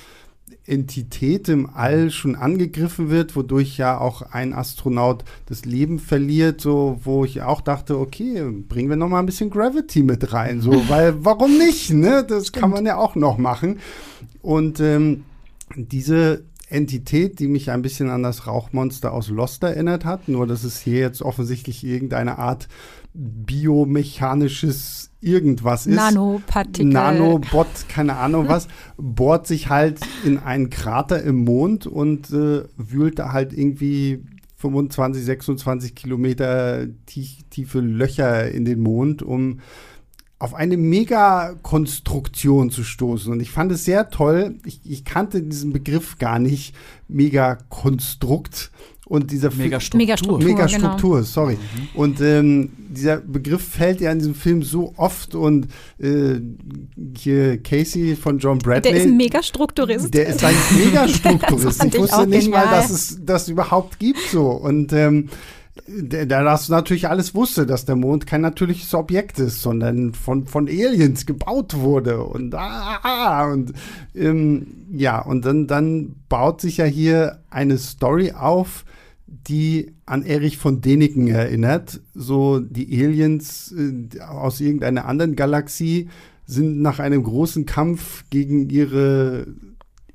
[0.68, 6.99] Entität im All schon angegriffen wird, wodurch ja auch ein Astronaut das Leben verliert, so
[7.03, 10.72] wo ich auch dachte, okay, bringen wir noch mal ein bisschen Gravity mit rein, so,
[10.89, 12.26] weil warum nicht, ne?
[12.28, 12.61] Das Stimmt.
[12.61, 13.80] kann man ja auch noch machen.
[14.41, 15.24] Und ähm,
[15.76, 20.63] diese Entität, die mich ein bisschen an das Rauchmonster aus Lost erinnert hat, nur dass
[20.63, 22.68] es hier jetzt offensichtlich irgendeine Art
[23.16, 25.95] biomechanisches irgendwas ist.
[25.95, 26.91] Nanopartikel.
[26.91, 33.20] Nanobot, keine Ahnung was, bohrt sich halt in einen Krater im Mond und äh, wühlt
[33.20, 34.24] da halt irgendwie
[34.57, 39.59] 25, 26 Kilometer tief, tiefe Löcher in den Mond, um
[40.38, 43.32] auf eine Megakonstruktion zu stoßen.
[43.32, 44.57] Und ich fand es sehr toll.
[44.66, 46.76] Ich, ich kannte diesen Begriff gar nicht,
[47.07, 48.72] Megakonstrukt
[49.06, 49.97] und dieser Megastruktur.
[49.97, 51.26] Megastruktur, Megastruktur genau.
[51.26, 51.53] sorry.
[51.53, 51.99] Mhm.
[51.99, 55.68] Und ähm, dieser Begriff fällt ja in diesem Film so oft und
[55.99, 56.36] äh,
[57.18, 58.91] hier Casey von John Bradley.
[58.91, 60.14] Der ist ein Megastrukturist.
[60.14, 61.84] Der ist ein Megastrukturist.
[61.86, 62.66] ich wusste ich nicht genial.
[62.66, 64.47] mal, dass es das überhaupt gibt so.
[64.47, 65.30] Und ähm,
[65.88, 70.68] da das natürlich alles wusste, dass der Mond kein natürliches Objekt ist, sondern von, von
[70.68, 72.24] Aliens gebaut wurde.
[72.24, 73.74] Und ah, ah und
[74.16, 78.84] ähm, ja, und dann, dann baut sich ja hier eine Story auf,
[79.28, 82.02] die an Erich von Däniken erinnert.
[82.16, 86.10] So die Aliens äh, aus irgendeiner anderen Galaxie
[86.48, 89.48] sind nach einem großen Kampf gegen ihre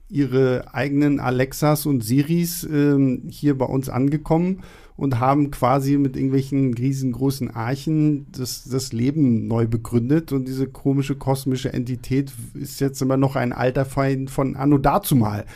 [0.09, 4.65] ihre eigenen Alexas und Siris äh, hier bei uns angekommen
[5.01, 10.31] und haben quasi mit irgendwelchen riesengroßen Archen das, das Leben neu begründet.
[10.31, 15.47] Und diese komische kosmische Entität ist jetzt immer noch ein alter Feind von Anno dazumal.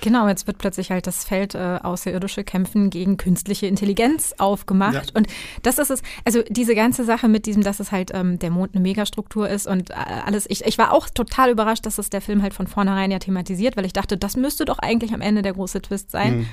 [0.00, 4.94] Genau, jetzt wird plötzlich halt das Feld äh, außerirdische Kämpfen gegen künstliche Intelligenz aufgemacht.
[4.94, 5.02] Ja.
[5.14, 5.28] Und
[5.62, 8.74] das ist es, also diese ganze Sache mit diesem, dass es halt ähm, der Mond
[8.74, 10.46] eine Megastruktur ist und äh, alles.
[10.48, 13.76] Ich, ich war auch total überrascht, dass es der Film halt von vornherein ja thematisiert,
[13.76, 16.38] weil ich dachte, das müsste doch eigentlich am Ende der große Twist sein.
[16.38, 16.46] Mhm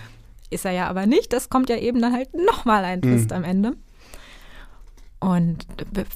[0.49, 1.33] Ist er ja aber nicht.
[1.33, 3.35] Das kommt ja eben dann halt nochmal ein Twist mhm.
[3.35, 3.73] am Ende.
[5.21, 5.65] Und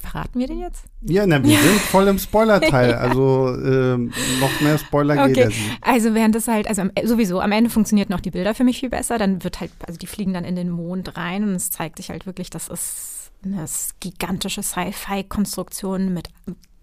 [0.02, 0.86] verraten wir den jetzt?
[1.02, 1.60] Ja, na, wir ja.
[1.62, 2.94] sind voll im Spoiler-Teil.
[2.94, 5.32] Also ähm, noch mehr Spoiler okay.
[5.34, 8.64] geht es Also während das halt, also sowieso, am Ende funktioniert noch die Bilder für
[8.64, 9.18] mich viel besser.
[9.18, 12.08] Dann wird halt, also die fliegen dann in den Mond rein und es zeigt sich
[12.08, 13.66] halt wirklich, das ist eine
[14.00, 16.30] gigantische Sci-Fi-Konstruktion mit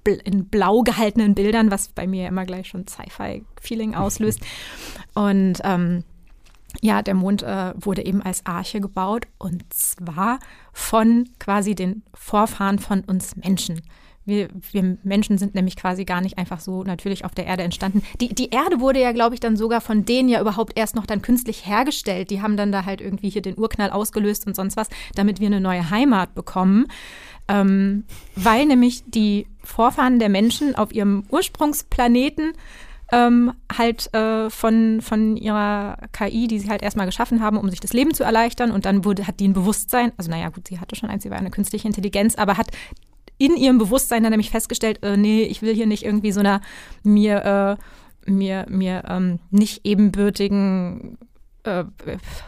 [0.05, 4.41] in blau gehaltenen Bildern, was bei mir immer gleich schon Sci-Fi-Feeling auslöst.
[5.13, 6.03] Und ähm,
[6.79, 10.39] ja, der Mond äh, wurde eben als Arche gebaut und zwar
[10.71, 13.81] von quasi den Vorfahren von uns Menschen.
[14.23, 18.03] Wir, wir, Menschen sind nämlich quasi gar nicht einfach so natürlich auf der Erde entstanden.
[18.21, 21.07] Die, die Erde wurde ja, glaube ich, dann sogar von denen ja überhaupt erst noch
[21.07, 22.29] dann künstlich hergestellt.
[22.29, 25.47] Die haben dann da halt irgendwie hier den Urknall ausgelöst und sonst was, damit wir
[25.47, 26.85] eine neue Heimat bekommen.
[27.47, 28.03] Ähm,
[28.35, 32.53] weil nämlich die Vorfahren der Menschen auf ihrem Ursprungsplaneten
[33.11, 37.79] ähm, halt äh, von, von ihrer KI, die sie halt erstmal geschaffen haben, um sich
[37.79, 38.71] das Leben zu erleichtern.
[38.71, 41.29] Und dann wurde, hat die ein Bewusstsein, also naja, gut, sie hatte schon eins, sie
[41.29, 42.71] war eine künstliche Intelligenz, aber hat
[43.37, 46.61] in ihrem Bewusstsein dann nämlich festgestellt, äh, nee, ich will hier nicht irgendwie so einer
[47.03, 47.77] mir,
[48.27, 51.17] äh, mir, mir ähm, nicht ebenbürtigen
[51.63, 51.83] äh,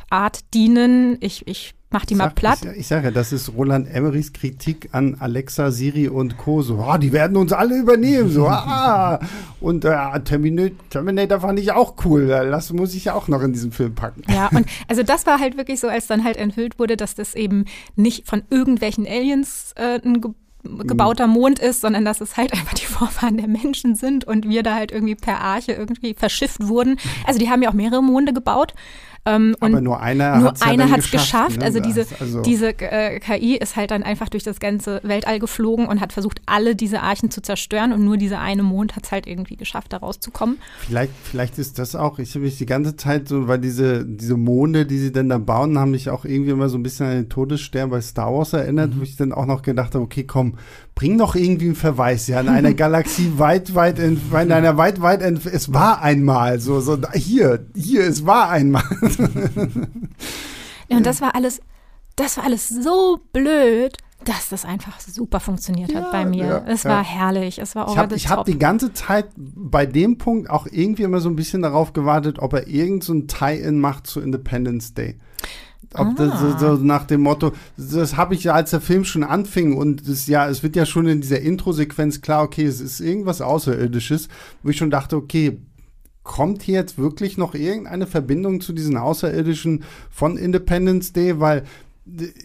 [0.10, 1.18] Art dienen.
[1.22, 2.60] Ich, ich mach die mal sag, platt.
[2.74, 6.62] Ich, ich sage ja, das ist Roland Emmerichs Kritik an Alexa, Siri und Co.
[6.62, 8.30] So, oh, die werden uns alle übernehmen.
[8.30, 9.20] So, ah.
[9.62, 12.28] Und äh, Terminator, Terminator fand ich auch cool.
[12.28, 14.24] Das muss ich ja auch noch in diesen Film packen.
[14.30, 17.36] Ja, und also das war halt wirklich so, als dann halt enthüllt wurde, dass das
[17.36, 20.32] eben nicht von irgendwelchen Aliens äh, ein Ge
[20.64, 24.64] gebauter Mond ist, sondern dass es halt einfach die Vorfahren der Menschen sind und wir
[24.64, 26.98] da halt irgendwie per Arche irgendwie verschifft wurden.
[27.26, 28.74] Also die haben ja auch mehrere Monde gebaut.
[29.26, 31.12] Ähm, Aber nur einer hat es ja geschafft.
[31.12, 31.58] geschafft.
[31.60, 31.66] Ne?
[31.66, 35.88] Also diese, also diese äh, KI ist halt dann einfach durch das ganze Weltall geflogen
[35.88, 39.12] und hat versucht, alle diese Archen zu zerstören und nur dieser eine Mond hat es
[39.12, 40.58] halt irgendwie geschafft, da rauszukommen.
[40.80, 44.36] Vielleicht, vielleicht ist das auch, ich habe mich die ganze Zeit so, weil diese, diese
[44.36, 47.14] Monde, die sie dann da bauen, haben mich auch irgendwie immer so ein bisschen an
[47.14, 49.00] den Todesstern bei Star Wars erinnert, mhm.
[49.00, 50.56] wo ich dann auch noch gedacht habe, okay, komm,
[50.96, 55.02] bring doch irgendwie einen Verweis, ja, in einer Galaxie weit, weit, in, in einer weit,
[55.02, 58.84] weit, es war einmal, so, so, hier, hier, es war einmal.
[60.90, 61.62] ja, und das war alles,
[62.16, 66.46] das war alles so blöd, dass das einfach super funktioniert ja, hat bei mir.
[66.46, 70.50] Ja, es war herrlich, es war Ich habe hab die ganze Zeit bei dem Punkt
[70.50, 74.08] auch irgendwie immer so ein bisschen darauf gewartet, ob er irgend so ein Tie-In macht
[74.08, 75.20] zu Independence Day.
[75.96, 76.14] Ob ah.
[76.16, 76.80] das so, so ah.
[76.82, 80.48] nach dem Motto, das habe ich ja, als der Film schon anfing und das ja,
[80.48, 84.28] es wird ja schon in dieser Intro-Sequenz klar, okay, es ist irgendwas Außerirdisches,
[84.64, 85.60] wo ich schon dachte, okay,
[86.24, 91.64] kommt hier jetzt wirklich noch irgendeine Verbindung zu diesen Außerirdischen von Independence Day, weil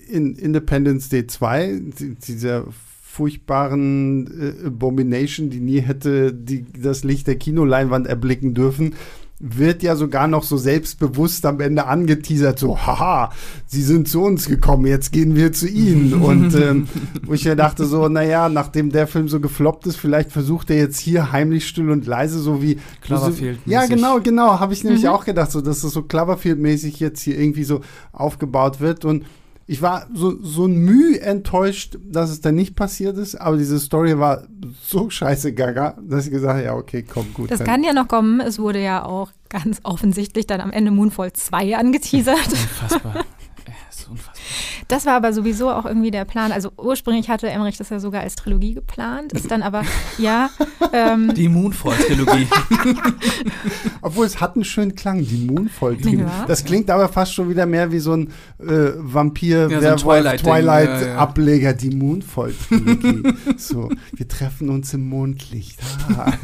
[0.09, 1.81] in Independence Day 2,
[2.27, 2.67] dieser
[3.03, 8.95] furchtbaren äh, Abomination, die nie hätte die, das Licht der Kinoleinwand erblicken dürfen,
[9.41, 13.31] wird ja sogar noch so selbstbewusst am Ende angeteasert, so, haha,
[13.67, 16.13] sie sind zu uns gekommen, jetzt gehen wir zu ihnen.
[16.23, 16.89] Und ähm,
[17.25, 20.77] wo ich ja dachte so, naja, nachdem der Film so gefloppt ist, vielleicht versucht er
[20.77, 23.61] jetzt hier heimlich still und leise, so wie Cloverfield.
[23.65, 25.11] So, ja, genau, genau, habe ich nämlich mhm.
[25.11, 27.81] auch gedacht, so, dass das so Cloverfield-mäßig jetzt hier irgendwie so
[28.13, 29.05] aufgebaut wird.
[29.05, 29.25] Und
[29.71, 33.79] ich war so, so ein Mühe enttäuscht, dass es dann nicht passiert ist, aber diese
[33.79, 34.45] Story war
[34.83, 37.51] so scheiße gaga, dass ich gesagt habe, ja, okay, komm, gut.
[37.51, 37.67] Das dann.
[37.67, 38.41] kann ja noch kommen.
[38.41, 42.39] Es wurde ja auch ganz offensichtlich dann am Ende Moonfall 2 angeteasert.
[42.51, 43.15] Unfassbar.
[43.15, 43.25] unfassbar.
[44.89, 46.51] Das war aber sowieso auch irgendwie der Plan.
[46.51, 49.83] Also ursprünglich hatte Emmerich das ja sogar als Trilogie geplant, ist dann aber,
[50.19, 50.49] ja.
[50.95, 52.49] Ähm, die Moonfall-Trilogie.
[54.01, 56.23] Obwohl es hat einen schönen Klang, die Moonfall-Trilogie.
[56.23, 56.45] Ja.
[56.47, 58.29] Das klingt aber fast schon wieder mehr wie so ein
[58.59, 63.35] äh, Vampir, ja, so Twilight-Ableger, ja, die Moonfall-Trilogie.
[63.59, 65.79] so, wir treffen uns im Mondlicht.
[66.17, 66.33] Ah.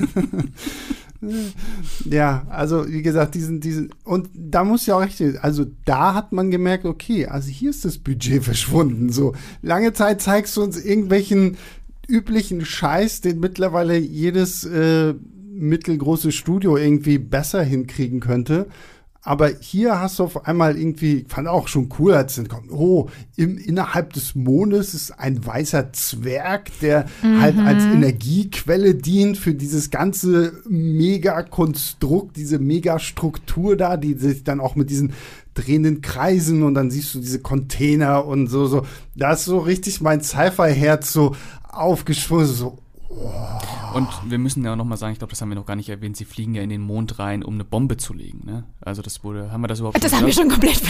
[2.05, 6.33] Ja, also wie gesagt, diesen, diesen, und da muss ja auch recht, also da hat
[6.33, 9.11] man gemerkt, okay, also hier ist das Budget verschwunden.
[9.11, 11.57] So, lange Zeit zeigst du uns irgendwelchen
[12.07, 15.15] üblichen Scheiß, den mittlerweile jedes äh,
[15.55, 18.67] mittelgroße Studio irgendwie besser hinkriegen könnte.
[19.27, 23.09] Aber hier hast du auf einmal irgendwie, fand auch schon cool, als dann kommt, oh,
[23.37, 27.41] im, innerhalb des Mondes ist ein weißer Zwerg, der mhm.
[27.41, 34.77] halt als Energiequelle dient für dieses ganze Megakonstrukt, diese Megastruktur da, die sich dann auch
[34.77, 35.15] mit diesen
[35.55, 38.85] drehenden Kreisen und dann siehst du diese Container und so, so.
[39.17, 42.79] Da ist so richtig mein Sci-Fi-Herz so aufgeschwungen, so.
[43.95, 45.89] Und wir müssen ja auch nochmal sagen, ich glaube, das haben wir noch gar nicht
[45.89, 48.43] erwähnt, sie fliegen ja in den Mond rein, um eine Bombe zu legen.
[48.45, 48.65] Ne?
[48.81, 50.83] Also das wurde, haben wir das überhaupt Das haben wir schon komplett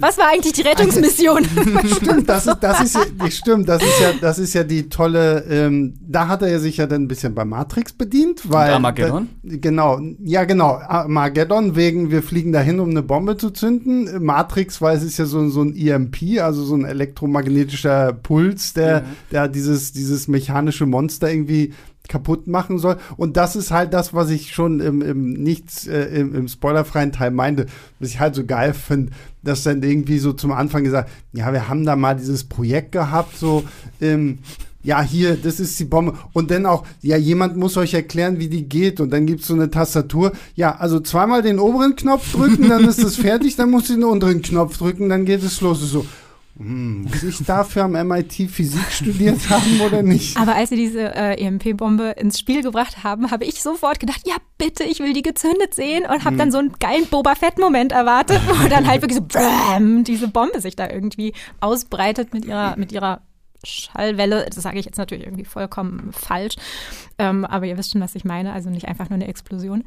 [0.00, 1.44] Was war eigentlich die Rettungsmission?
[1.96, 5.44] stimmt, das ist, das ist ja, stimmt, das ist ja, das ist ja die tolle,
[5.48, 8.70] ähm, da hat er sich ja dann ein bisschen bei Matrix bedient, weil.
[8.70, 9.28] Und Armageddon?
[9.44, 14.24] Da, genau, ja genau, Armageddon wegen, wir fliegen dahin, um eine Bombe zu zünden.
[14.24, 19.02] Matrix, weil es ist ja so, so ein EMP, also so ein elektromagnetischer Puls, der,
[19.02, 19.06] mhm.
[19.30, 21.67] der dieses, dieses mechanische Monster irgendwie
[22.08, 22.96] kaputt machen soll.
[23.16, 27.12] Und das ist halt das, was ich schon im, im nichts, äh, im, im spoilerfreien
[27.12, 27.66] Teil meinte,
[28.00, 29.12] was ich halt so geil finde,
[29.42, 33.36] dass dann irgendwie so zum Anfang gesagt, ja, wir haben da mal dieses Projekt gehabt,
[33.36, 33.64] so,
[34.00, 34.38] ähm,
[34.82, 36.14] ja, hier, das ist die Bombe.
[36.32, 39.00] Und dann auch, ja, jemand muss euch erklären, wie die geht.
[39.00, 40.32] Und dann gibt es so eine Tastatur.
[40.54, 44.04] Ja, also zweimal den oberen Knopf drücken, dann ist es fertig, dann muss ich den
[44.04, 45.80] unteren Knopf drücken, dann geht es los.
[45.80, 46.06] So,
[46.60, 50.36] muss ich dafür am MIT Physik studiert haben oder nicht?
[50.36, 54.34] Aber als sie diese äh, EMP-Bombe ins Spiel gebracht haben, habe ich sofort gedacht, ja
[54.58, 56.38] bitte, ich will die gezündet sehen und habe hm.
[56.38, 60.60] dann so einen geilen Boba Fett-Moment erwartet, wo dann halt wirklich so bäm, diese Bombe
[60.60, 63.20] sich da irgendwie ausbreitet mit ihrer, mit ihrer
[63.62, 64.46] Schallwelle.
[64.46, 66.56] Das sage ich jetzt natürlich irgendwie vollkommen falsch.
[67.18, 68.52] Ähm, aber ihr wisst schon, was ich meine.
[68.52, 69.84] Also nicht einfach nur eine Explosion.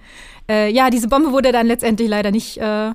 [0.50, 2.92] Äh, ja, diese Bombe wurde dann letztendlich leider nicht äh,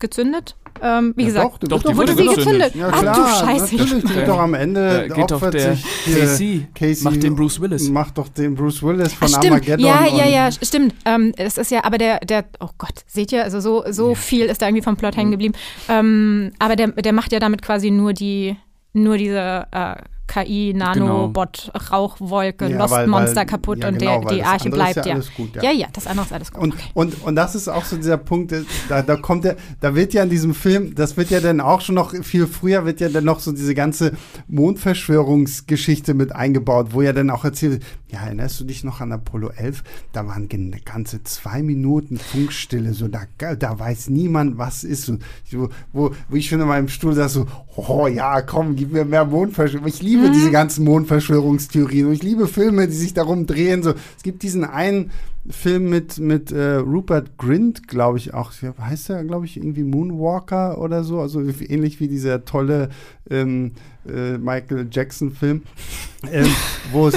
[0.00, 0.56] gezündet.
[0.82, 2.74] Ähm, wie ja, gesagt, doch, doch, die wurde, wurde gezündet.
[2.74, 3.76] Ja, klar, Ach du Scheiße.
[3.76, 5.76] Natürlich, geht doch am Ende da geht doch der
[6.06, 7.88] Casey, Casey, macht den Bruce Willis.
[7.88, 9.84] Macht doch den Bruce Willis von Ach, Armageddon.
[9.84, 10.94] Ja, ja, ja, stimmt.
[11.04, 14.14] Ähm, es ist ja, aber der, der, oh Gott, seht ihr, also so, so ja.
[14.14, 15.54] viel ist da irgendwie vom Plot hängen geblieben.
[15.88, 18.56] Ähm, aber der, der macht ja damit quasi nur die,
[18.92, 19.96] nur diese äh,
[20.30, 22.70] KI-Nanobot-Rauchwolke, genau.
[22.70, 25.18] ja, Lost weil, Monster kaputt ja, und genau, der, die Arche bleibt ja.
[25.36, 25.64] Gut, ja.
[25.64, 25.72] ja.
[25.72, 26.62] Ja, das andere ist alles gut.
[26.62, 26.84] Und, okay.
[26.94, 28.54] und, und das ist auch so dieser Punkt,
[28.88, 31.80] da, da kommt der, da wird ja in diesem Film, das wird ja dann auch
[31.80, 34.12] schon noch viel früher, wird ja dann noch so diese ganze
[34.48, 39.50] Mondverschwörungsgeschichte mit eingebaut, wo ja dann auch erzählt ja, erinnerst du dich noch an Apollo
[39.56, 39.84] 11?
[40.12, 40.48] Da waren
[40.84, 45.08] ganze zwei Minuten Funkstille, so da, da weiß niemand, was ist.
[45.08, 45.22] Und
[45.52, 49.04] wo, wo, wo ich schon in meinem Stuhl saß, so, oh ja, komm, gib mir
[49.04, 49.86] mehr Mondverschwörung.
[49.86, 50.32] Ich liebe mhm.
[50.32, 53.82] diese ganzen Mondverschwörungstheorien und ich liebe Filme, die sich darum drehen.
[53.82, 55.10] So, es gibt diesen einen
[55.48, 58.52] Film mit, mit äh, Rupert Grint, glaube ich auch.
[58.78, 61.20] Heißt der, glaube ich, irgendwie Moonwalker oder so?
[61.20, 62.90] Also ähnlich wie dieser tolle
[63.30, 63.72] ähm,
[64.06, 65.62] äh, Michael Jackson-Film,
[66.32, 66.46] ähm,
[66.92, 67.08] wo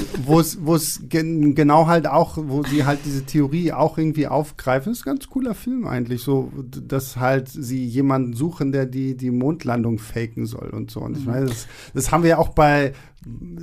[0.75, 4.91] es gen genau halt auch, wo sie halt diese Theorie auch irgendwie aufgreifen.
[4.91, 9.17] Das ist ein ganz cooler Film eigentlich, so, dass halt sie jemanden suchen, der die,
[9.17, 11.01] die Mondlandung faken soll und so.
[11.01, 11.31] Und ich mhm.
[11.31, 12.93] meine, das, das haben wir ja auch bei,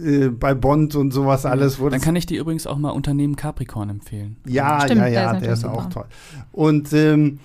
[0.02, 1.78] äh, bei Bond und sowas alles.
[1.78, 4.36] Dann kann ich dir übrigens auch mal Unternehmen Capricorn empfehlen.
[4.52, 6.06] Ja, Stimmt, ja, ja, der ist, der ist auch toll.
[6.52, 7.38] Und ähm,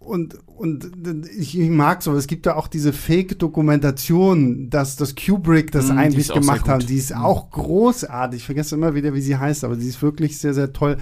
[0.00, 0.90] und, und
[1.38, 6.32] ich, mag so, es gibt ja auch diese Fake-Dokumentation, dass das Kubrick das mm, eigentlich
[6.32, 6.88] gemacht hat.
[6.88, 7.22] Die ist mm.
[7.22, 8.40] auch großartig.
[8.40, 10.96] Ich vergesse immer wieder, wie sie heißt, aber sie ist wirklich sehr, sehr toll.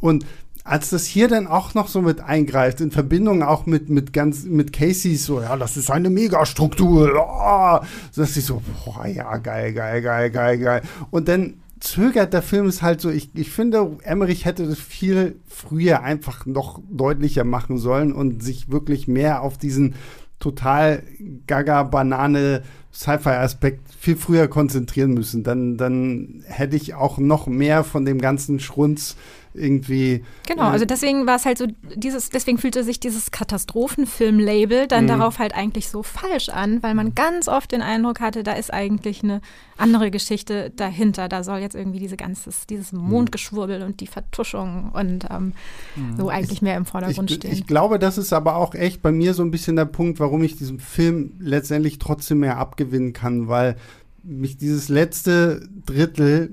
[0.00, 0.24] Und
[0.62, 4.44] als das hier dann auch noch so mit eingreift, in Verbindung auch mit, mit ganz,
[4.44, 9.36] mit Casey, so, ja, das ist eine Megastruktur, oh, so dass ich so, boah, ja,
[9.38, 10.82] geil, geil, geil, geil, geil.
[11.10, 15.36] Und dann zögert der Film ist halt so, ich, ich finde, Emmerich hätte das viel
[15.46, 19.94] früher einfach noch deutlicher machen sollen und sich wirklich mehr auf diesen
[20.38, 21.02] total
[21.46, 22.62] gaga-Banane
[22.92, 25.42] Sci-Fi-Aspekt viel früher konzentrieren müssen.
[25.42, 29.16] Dann, dann hätte ich auch noch mehr von dem ganzen Schrunz
[29.54, 30.24] irgendwie.
[30.46, 35.04] Genau, äh, also deswegen war es halt so, dieses, deswegen fühlte sich dieses Katastrophenfilm-Label dann
[35.04, 35.08] mhm.
[35.08, 38.72] darauf halt eigentlich so falsch an, weil man ganz oft den Eindruck hatte, da ist
[38.72, 39.40] eigentlich eine
[39.78, 41.28] andere Geschichte dahinter.
[41.28, 43.08] Da soll jetzt irgendwie diese ganzes, dieses mhm.
[43.08, 45.52] Mondgeschwurbel und die Vertuschung und ähm,
[45.94, 46.16] mhm.
[46.16, 47.52] so eigentlich mehr im Vordergrund ich, stehen.
[47.52, 50.42] Ich glaube, das ist aber auch echt bei mir so ein bisschen der Punkt, warum
[50.42, 53.76] ich diesem Film letztendlich trotzdem mehr abgewinnen kann, weil
[54.24, 56.52] mich dieses letzte Drittel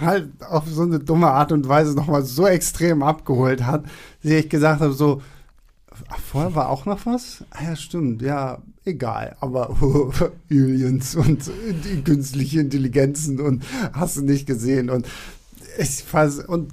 [0.00, 3.84] halt auf so eine dumme Art und Weise nochmal so extrem abgeholt hat,
[4.22, 5.22] dass ich gesagt habe, so,
[6.26, 7.44] vorher war auch noch was?
[7.50, 9.76] Ah, ja, stimmt, ja, egal, aber
[10.50, 11.50] Aliens und
[12.04, 15.06] künstliche Intelligenzen und hast du nicht gesehen und
[16.48, 16.72] und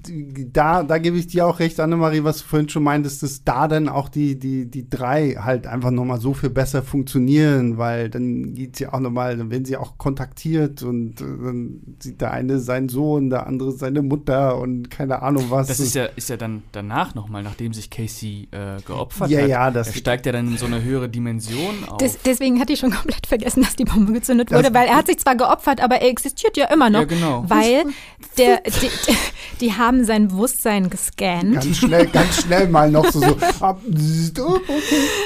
[0.53, 3.67] da, da gebe ich dir auch recht, Annemarie, was du vorhin schon meintest, dass da
[3.67, 8.55] dann auch die, die, die drei halt einfach nochmal so viel besser funktionieren, weil dann
[8.55, 12.59] geht sie auch nochmal, dann werden sie auch kontaktiert und äh, dann sieht der eine
[12.59, 15.67] seinen Sohn, der andere seine Mutter und keine Ahnung was.
[15.67, 19.49] Das ist ja, ist ja dann danach nochmal, nachdem sich Casey äh, geopfert ja, hat.
[19.49, 21.97] Ja, das er steigt ja dann in so eine höhere Dimension auf.
[21.97, 25.07] Des, deswegen hatte ich schon komplett vergessen, dass die Bombe gezündet wurde, weil er hat
[25.07, 27.01] sich zwar geopfert, aber er existiert ja immer noch.
[27.01, 27.45] Ja, genau.
[27.47, 27.83] Weil
[28.37, 28.94] der, der
[29.61, 31.55] die haben sein Bewusstsein gescannt.
[31.55, 33.35] Ganz schnell, ganz schnell mal noch so, so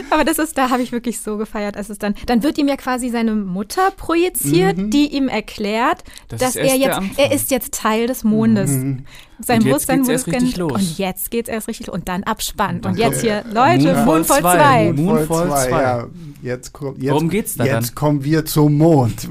[0.09, 2.67] Aber das ist, da habe ich wirklich so gefeiert, als es dann, dann wird ihm
[2.67, 4.89] ja quasi seine Mutter projiziert, mhm.
[4.89, 8.71] die ihm erklärt, das dass er jetzt, er ist jetzt Teil des Mondes.
[8.71, 9.05] Mhm.
[9.41, 12.85] Sein Bewusstsein wurde gescannt und jetzt geht es erst richtig los und dann abspannt.
[12.85, 14.93] Und jetzt hier, Leute, Moonfall 2.
[14.93, 15.69] Moonfall 2.
[15.81, 16.07] Ja,
[16.41, 17.95] jetzt, jetzt, Worum geht's da Jetzt dann?
[17.95, 19.29] kommen wir zum Mond.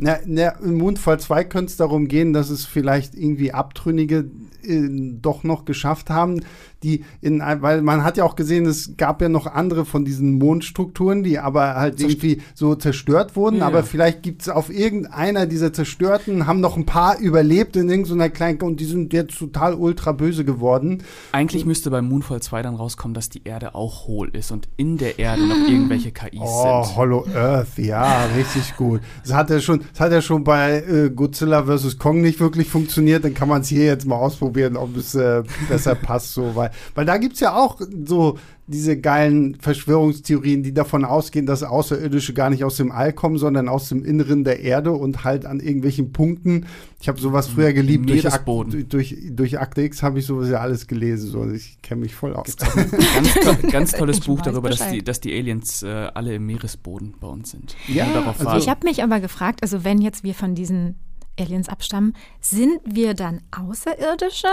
[0.00, 4.30] Na, na, Im Moonfall 2 könnte es darum gehen, dass es vielleicht irgendwie Abtrünnige
[4.68, 6.40] äh, doch noch geschafft haben,
[6.82, 10.38] die in, weil man hat ja auch gesehen, es gab ja noch andere von diesen
[10.38, 13.58] Mondstrukturen, die aber halt Zerst irgendwie so zerstört wurden.
[13.58, 13.66] Ja.
[13.66, 18.28] Aber vielleicht gibt es auf irgendeiner dieser zerstörten, haben noch ein paar überlebt in irgendeiner
[18.28, 21.02] kleinen, und die sind jetzt total ultra böse geworden.
[21.32, 24.98] Eigentlich müsste bei Moonfall 2 dann rauskommen, dass die Erde auch hohl ist und in
[24.98, 26.92] der Erde noch irgendwelche KIs oh, sind.
[26.92, 29.00] Oh, Hollow Earth, ja, richtig gut.
[29.22, 31.98] Das hat ja schon, das hat ja schon bei äh, Godzilla vs.
[31.98, 33.24] Kong nicht wirklich funktioniert.
[33.24, 36.70] Dann kann man es hier jetzt mal ausprobieren, ob es äh, besser passt, so, weil
[36.94, 38.38] weil, da gibt es ja auch so
[38.68, 43.68] diese geilen Verschwörungstheorien, die davon ausgehen, dass Außerirdische gar nicht aus dem All kommen, sondern
[43.68, 46.66] aus dem Inneren der Erde und halt an irgendwelchen Punkten.
[47.00, 48.10] Ich habe sowas früher geliebt.
[48.10, 48.44] Durch, Ak
[48.88, 51.30] durch, durch Akte X habe ich sowas ja alles gelesen.
[51.30, 51.50] So.
[51.50, 52.56] Ich kenne mich voll aus.
[52.56, 57.14] ganz, to ganz tolles Buch darüber, dass die, dass die Aliens äh, alle im Meeresboden
[57.18, 57.74] bei uns sind.
[57.88, 58.06] Ja,
[58.38, 60.96] also ich habe mich aber gefragt, also wenn jetzt wir von diesen
[61.38, 64.48] Aliens abstammen, sind wir dann Außerirdische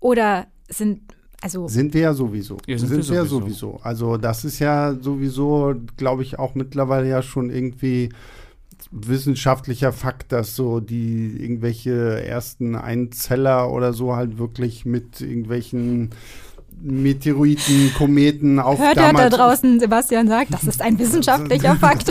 [0.00, 1.00] oder sind
[1.40, 2.56] also sind wir ja sowieso.
[2.66, 3.40] Ja, sind, sind wir, wir sowieso.
[3.40, 3.80] sowieso.
[3.82, 8.08] Also das ist ja sowieso, glaube ich, auch mittlerweile ja schon irgendwie
[8.90, 16.10] wissenschaftlicher Fakt, dass so die irgendwelche ersten Einzeller oder so halt wirklich mit irgendwelchen
[16.80, 22.10] Meteoriten, Kometen auf Hört er da draußen, Sebastian sagt, das ist ein wissenschaftlicher Fakt.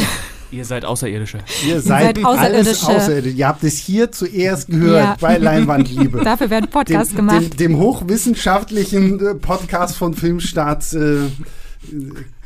[0.54, 1.40] Ihr seid Außerirdische.
[1.68, 2.88] Ihr seid, Ihr seid Außerirdische.
[2.88, 3.36] Außerirdische.
[3.36, 5.18] Ihr habt es hier zuerst gehört ja.
[5.20, 6.20] bei Leinwandliebe.
[6.24, 7.42] Dafür werden Podcasts dem, gemacht.
[7.42, 11.22] Dem, dem, hochwissenschaftlichen äh, Podcast von Filmstarts äh,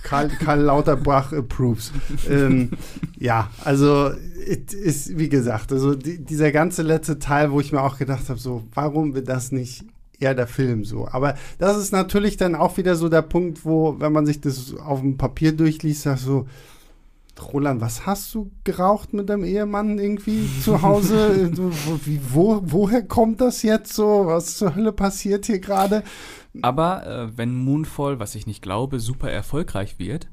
[0.03, 1.91] Karl, Karl Lauterbach approves.
[2.29, 2.71] ähm,
[3.19, 4.11] ja, also
[4.45, 8.39] ist, wie gesagt, also die, dieser ganze letzte Teil, wo ich mir auch gedacht habe,
[8.39, 9.83] so, warum wird das nicht
[10.17, 11.09] eher der Film so.
[11.11, 14.73] Aber das ist natürlich dann auch wieder so der Punkt, wo, wenn man sich das
[14.75, 16.47] auf dem Papier durchliest, sagt so,
[17.53, 21.51] Roland, was hast du geraucht mit deinem Ehemann irgendwie zu Hause?
[22.05, 24.25] Wie, wo, woher kommt das jetzt so?
[24.25, 26.03] Was zur Hölle passiert hier gerade?
[26.61, 30.27] Aber äh, wenn Moonfall, was ich nicht glaube, super erfolgreich wird,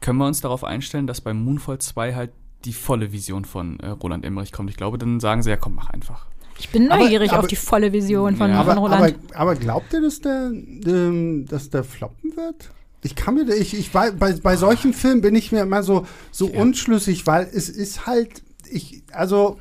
[0.00, 2.30] können wir uns darauf einstellen, dass bei Moonfall 2 halt
[2.64, 4.70] die volle Vision von äh, Roland Emmerich kommt.
[4.70, 6.26] Ich glaube, dann sagen sie ja, komm, mach einfach.
[6.58, 8.62] Ich bin neugierig aber, aber, auf die volle Vision von, ja.
[8.62, 9.16] von Roland.
[9.30, 12.70] Aber, aber, glaubt ihr, dass der, ähm, dass der floppen wird?
[13.02, 16.48] Ich kann mir, ich, ich bei, bei solchen Filmen bin ich mir immer so, so
[16.48, 16.60] ja.
[16.60, 19.58] unschlüssig, weil es ist halt, ich, also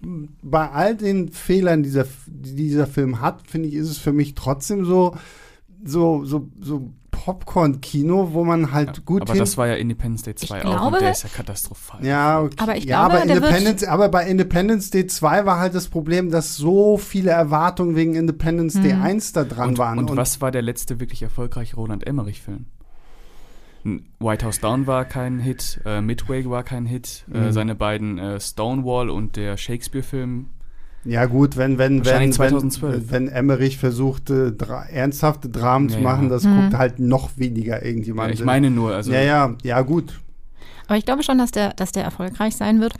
[0.00, 4.34] bei all den Fehlern, dieser, die dieser Film hat, finde ich, ist es für mich
[4.34, 5.16] trotzdem so,
[5.84, 10.34] so, so, so Popcorn-Kino, wo man halt ja, gut Aber das war ja Independence Day
[10.36, 12.04] 2 auch und der ist ja katastrophal.
[12.04, 12.54] Ja, okay.
[12.58, 16.30] aber ich ja, glaube, aber, Independence, aber bei Independence Day 2 war halt das Problem,
[16.30, 18.82] dass so viele Erwartungen wegen Independence mhm.
[18.82, 19.98] Day 1 da dran und, waren.
[19.98, 22.66] Und, und, was war der letzte wirklich erfolgreiche Roland Emmerich-Film?
[24.20, 27.44] White House Down war kein Hit, äh, Midway war kein Hit, äh, mhm.
[27.44, 30.46] äh, seine beiden äh, Stonewall und der Shakespeare-Film.
[31.04, 36.28] Ja gut, wenn wenn wenn, wenn wenn Emmerich versuchte dra ernsthafte Dramen ja, zu machen,
[36.28, 36.62] das mhm.
[36.62, 38.28] guckt halt noch weniger irgendjemand.
[38.28, 40.20] Ja, ich meine nur, also ja ja ja gut.
[40.86, 42.94] Aber ich glaube schon, dass der dass der erfolgreich sein wird.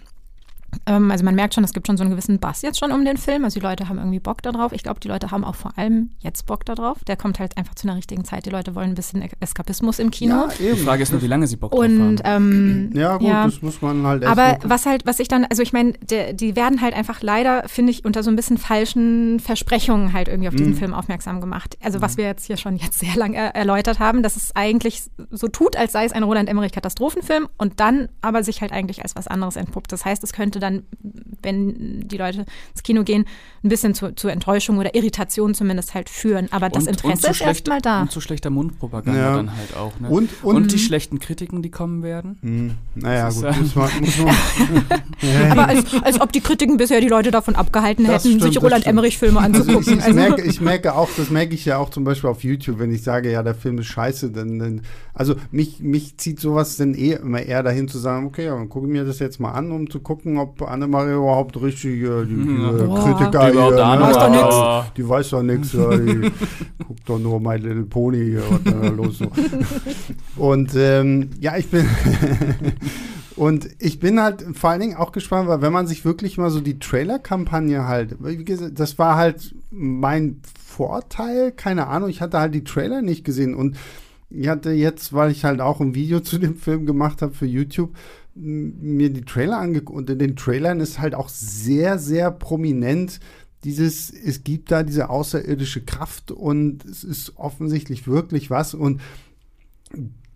[0.87, 3.05] Ähm, also man merkt schon, es gibt schon so einen gewissen Bass jetzt schon um
[3.05, 3.45] den Film.
[3.45, 4.73] Also die Leute haben irgendwie Bock darauf.
[4.73, 7.03] Ich glaube, die Leute haben auch vor allem jetzt Bock darauf.
[7.05, 8.47] Der kommt halt einfach zu einer richtigen Zeit.
[8.47, 10.35] Die Leute wollen ein bisschen Eskapismus im Kino.
[10.35, 12.91] Ja, die Frage ist nur, wie lange sie Bock und, drauf haben.
[12.91, 13.45] Ähm, ja gut, ja.
[13.47, 14.25] das muss man halt.
[14.25, 17.93] Aber was halt, was ich dann, also ich meine, die werden halt einfach leider, finde
[17.93, 20.79] ich, unter so ein bisschen falschen Versprechungen halt irgendwie auf diesen mhm.
[20.79, 21.79] Film aufmerksam gemacht.
[21.83, 22.19] Also was mhm.
[22.19, 25.77] wir jetzt hier schon jetzt sehr lange er erläutert haben, dass es eigentlich so tut,
[25.77, 29.29] als sei es ein Roland Emmerich Katastrophenfilm und dann aber sich halt eigentlich als was
[29.29, 29.93] anderes entpuppt.
[29.93, 30.85] Das heißt, es könnte dann
[31.43, 33.25] wenn die Leute ins Kino gehen,
[33.63, 36.49] ein bisschen zu, zu Enttäuschung oder Irritation zumindest halt führen.
[36.51, 38.03] Aber das und, Interesse und ist erstmal da.
[38.03, 39.37] Und zu schlechter Mundpropaganda ja.
[39.37, 39.99] dann halt auch.
[40.01, 40.09] Ne?
[40.09, 42.39] Und, und, und, die schlechten Kritiken, die kommen werden.
[42.43, 42.75] Mhm.
[42.95, 47.31] Naja, gut, muss man, muss man Aber als, als ob die Kritiken bisher die Leute
[47.31, 49.81] davon abgehalten das hätten, stimmt, sich Roland Emmerich-Filme anzugucken.
[49.81, 50.15] Ich, ich, also.
[50.15, 53.03] merke, ich merke auch, das merke ich ja auch zum Beispiel auf YouTube, wenn ich
[53.03, 54.83] sage, ja, der Film ist scheiße, dann, dann
[55.19, 58.87] also mich, mich zieht sowas dann eh immer eher dahin zu sagen, okay, dann gucke
[58.87, 62.37] ich mir das jetzt mal an, um zu gucken, ob Annemarie überhaupt richtig äh, die,
[62.37, 64.93] die äh, Kritiker die, hier, ne, weiß doch nix.
[64.97, 65.73] die weiß doch nichts.
[65.73, 66.31] Ja, die
[66.87, 69.27] guckt doch nur My Little Pony hier, was da los so.
[70.37, 71.85] Und ähm, ja, ich bin
[73.39, 76.51] Und ich bin halt vor allen Dingen auch gespannt, weil wenn man sich wirklich mal
[76.51, 82.41] so die Trailer-Kampagne halt, wie gesagt, das war halt mein Vorteil, keine Ahnung, ich hatte
[82.41, 83.77] halt die Trailer nicht gesehen und
[84.31, 87.47] ich hatte jetzt, weil ich halt auch ein Video zu dem Film gemacht habe für
[87.47, 87.95] YouTube,
[88.35, 93.19] mir die Trailer angeguckt und in den Trailern ist halt auch sehr, sehr prominent
[93.65, 99.01] dieses, es gibt da diese außerirdische Kraft und es ist offensichtlich wirklich was und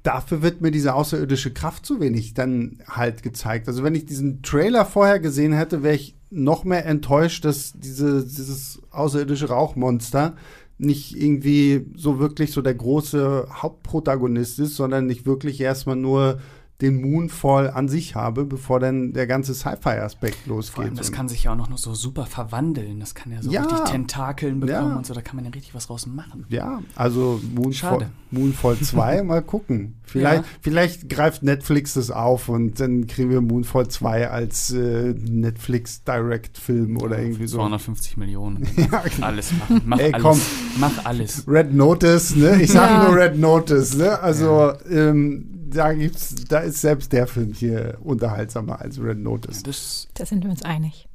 [0.03, 3.68] dafür wird mir diese außerirdische Kraft zu wenig dann halt gezeigt.
[3.68, 8.24] Also wenn ich diesen Trailer vorher gesehen hätte, wäre ich noch mehr enttäuscht, dass diese,
[8.24, 10.34] dieses außerirdische Rauchmonster
[10.83, 16.41] nicht irgendwie so wirklich so der große Hauptprotagonist ist, sondern nicht wirklich erstmal nur
[16.81, 20.75] den Moonfall an sich habe, bevor dann der ganze Sci-Fi-Aspekt losgeht.
[20.75, 22.99] Vor allem, das kann sich ja auch noch so super verwandeln.
[22.99, 24.97] Das kann ja so ja, richtig Tentakeln bekommen ja.
[24.97, 25.14] und so.
[25.14, 26.45] Da kann man ja richtig was draus machen.
[26.49, 29.95] Ja, also Moonfall, Moonfall 2, mal gucken.
[30.03, 30.49] Vielleicht, ja.
[30.61, 36.97] vielleicht greift Netflix das auf und dann kriegen wir Moonfall 2 als äh, Netflix Direct-Film
[37.01, 37.59] oder irgendwie so.
[37.59, 38.66] 250 Millionen.
[38.77, 39.27] ja, genau.
[39.27, 39.83] Alles machen.
[39.87, 40.23] Mach Ey, alles.
[40.23, 40.41] Komm.
[40.79, 41.45] Mach alles.
[41.47, 42.61] Red Notice, ne?
[42.61, 44.18] Ich sage nur Red Notice, ne?
[44.18, 49.62] Also, ähm, da gibt's, da ist selbst der Film hier unterhaltsamer als Red Notice.
[49.62, 51.09] Das, da sind wir uns einig.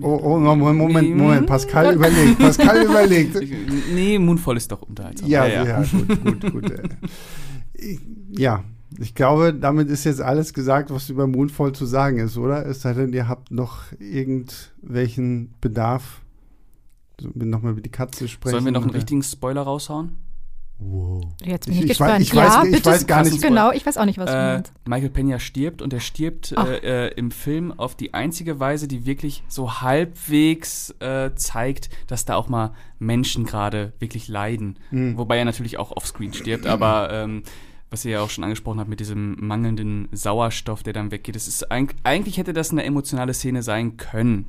[0.00, 3.36] Oh, oh, Moment, Moment, Moment, Pascal überlegt, Pascal überlegt.
[3.92, 5.28] Nee, Moonfall ist doch unterhaltsam.
[5.28, 5.82] Ja, ja, ja.
[5.84, 6.72] gut, gut, gut.
[7.74, 8.00] Ich,
[8.30, 8.64] ja,
[8.98, 12.66] ich glaube, damit ist jetzt alles gesagt, was über Moonfall zu sagen ist, oder?
[12.66, 16.22] Es sei denn, ihr habt noch irgendwelchen Bedarf.
[17.34, 18.52] Nochmal über die Katze sprechen.
[18.52, 20.16] Sollen wir noch einen richtigen Spoiler raushauen?
[20.82, 21.22] Wow.
[21.44, 22.12] Jetzt bin ich, ich gespannt.
[22.12, 23.42] Weiß, ich, ja, weiß, ich weiß gar nicht.
[23.42, 24.72] Genau, ich weiß auch nicht, was äh, du meinst.
[24.86, 29.04] Michael Pena stirbt und er stirbt äh, äh, im Film auf die einzige Weise, die
[29.04, 34.78] wirklich so halbwegs äh, zeigt, dass da auch mal Menschen gerade wirklich leiden.
[34.90, 35.18] Mhm.
[35.18, 37.42] Wobei er natürlich auch offscreen stirbt, aber ähm,
[37.90, 41.34] was ihr ja auch schon angesprochen habt mit diesem mangelnden Sauerstoff, der dann weggeht.
[41.36, 44.46] Das ist eigentlich hätte das eine emotionale Szene sein können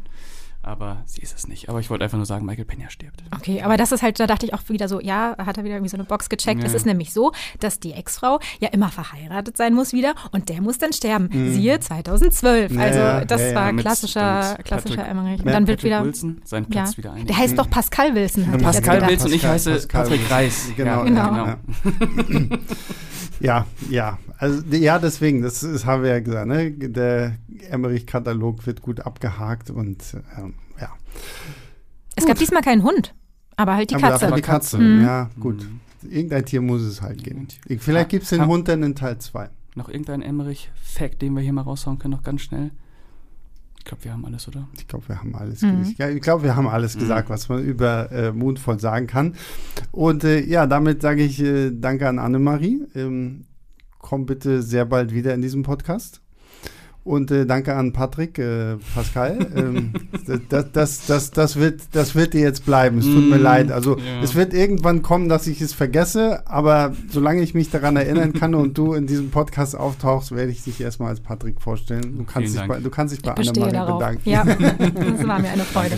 [0.63, 1.69] aber sie ist es nicht.
[1.69, 3.23] Aber ich wollte einfach nur sagen, Michael Pena stirbt.
[3.35, 5.75] Okay, aber das ist halt, da dachte ich auch wieder so, ja, hat er wieder
[5.75, 6.61] irgendwie so eine Box gecheckt.
[6.61, 6.67] Ja.
[6.67, 10.61] Es ist nämlich so, dass die Ex-Frau ja immer verheiratet sein muss wieder und der
[10.61, 11.29] muss dann sterben.
[11.31, 11.53] Mhm.
[11.53, 12.71] Siehe 2012.
[12.71, 15.39] Ja, also das ja, war klassischer, klassischer Emmerich.
[15.39, 17.25] Und dann wird wieder Wilson seinen Platz wieder ein.
[17.25, 18.57] Der heißt doch Pascal Wilson.
[18.59, 20.67] Pascal Wilson und ich heiße Pascal Patrick Reis.
[20.75, 21.55] Genau, genau.
[22.25, 22.57] genau.
[23.41, 24.17] Ja, ja.
[24.37, 26.71] Also, ja, deswegen, das, das haben wir ja gesagt, ne?
[26.71, 27.37] Der
[27.69, 30.03] Emmerich-Katalog wird gut abgehakt und
[30.37, 30.89] ähm, ja.
[32.15, 32.27] Es gut.
[32.27, 33.13] gab diesmal keinen Hund,
[33.55, 34.27] aber halt die aber Katze.
[34.27, 35.03] Aber die Katze, mhm.
[35.03, 35.67] ja, gut.
[36.03, 37.47] Irgendein Tier muss es halt geben.
[37.77, 39.49] Vielleicht gibt es den Hund dann in Teil 2.
[39.75, 42.71] Noch irgendein Emmerich-Fact, den wir hier mal raushauen können, noch ganz schnell.
[43.81, 44.67] Ich glaube, wir haben alles, oder?
[44.77, 45.63] Ich glaube, wir haben alles.
[45.63, 45.95] Mhm.
[45.97, 46.99] Ich glaube, wir haben alles mhm.
[46.99, 49.33] gesagt, was man über äh, Moonfall sagen kann.
[49.91, 52.85] Und äh, ja, damit sage ich äh, Danke an Annemarie.
[52.93, 53.45] Ähm,
[53.97, 56.21] komm bitte sehr bald wieder in diesem Podcast.
[57.03, 59.39] Und äh, danke an Patrick, äh, Pascal.
[59.55, 59.93] ähm,
[60.49, 62.99] das, das, das, das, wird, das wird dir jetzt bleiben.
[62.99, 63.71] Es tut mm, mir leid.
[63.71, 64.21] Also ja.
[64.21, 68.53] es wird irgendwann kommen, dass ich es vergesse, aber solange ich mich daran erinnern kann
[68.53, 72.19] und du in diesem Podcast auftauchst, werde ich dich erstmal als Patrick vorstellen.
[72.19, 74.29] Du kannst, dich bei, du kannst dich bei Annemarie bedanken.
[74.29, 75.95] Ja, das war mir eine Freude.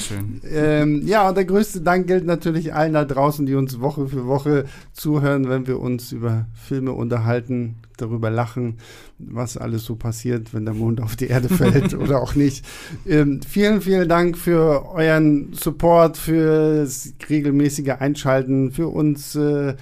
[0.49, 4.25] Ähm, ja, und der größte Dank gilt natürlich allen da draußen, die uns Woche für
[4.25, 8.77] Woche zuhören, wenn wir uns über Filme unterhalten, darüber lachen,
[9.19, 12.65] was alles so passiert, wenn der Mond auf die Erde fällt oder auch nicht.
[13.07, 19.75] Ähm, vielen, vielen Dank für euren Support, für das regelmäßige Einschalten, für uns äh,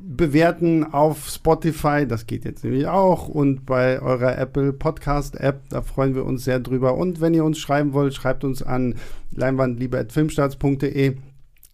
[0.00, 5.82] bewerten auf Spotify, das geht jetzt nämlich auch, und bei eurer Apple Podcast App, da
[5.82, 6.94] freuen wir uns sehr drüber.
[6.96, 8.94] Und wenn ihr uns schreiben wollt, schreibt uns an
[9.32, 11.16] leinwandliebe.filmstarts.de.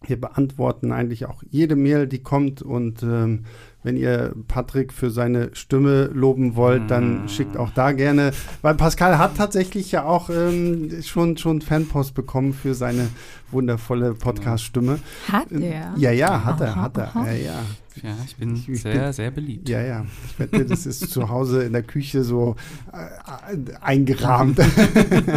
[0.06, 3.44] Wir beantworten eigentlich auch jede Mail, die kommt und ähm,
[3.86, 7.28] wenn ihr Patrick für seine Stimme loben wollt, dann mm.
[7.28, 8.32] schickt auch da gerne.
[8.60, 13.06] Weil Pascal hat tatsächlich ja auch ähm, schon, schon Fanpost bekommen für seine
[13.52, 14.98] wundervolle Podcast-Stimme.
[15.30, 15.94] Hat er?
[15.96, 17.12] Ja, ja, hat er, hat er.
[17.14, 17.60] Ja, ja.
[18.02, 19.68] Ja, ich bin ich, ich sehr, bin, sehr beliebt.
[19.68, 20.06] Ja, ja.
[20.26, 22.56] Ich wette, das ist zu Hause in der Küche so
[22.92, 24.58] äh, eingerahmt.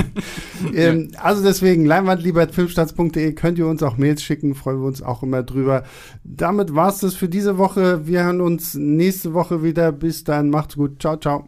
[0.74, 5.44] ähm, also deswegen, leinwandliebertfilmstarts.de könnt ihr uns auch Mails schicken, freuen wir uns auch immer
[5.44, 5.84] drüber.
[6.24, 8.08] Damit war es das für diese Woche.
[8.08, 9.92] Wir hören uns nächste Woche wieder.
[9.92, 11.02] Bis dann, macht's gut.
[11.02, 11.48] Ciao, ciao.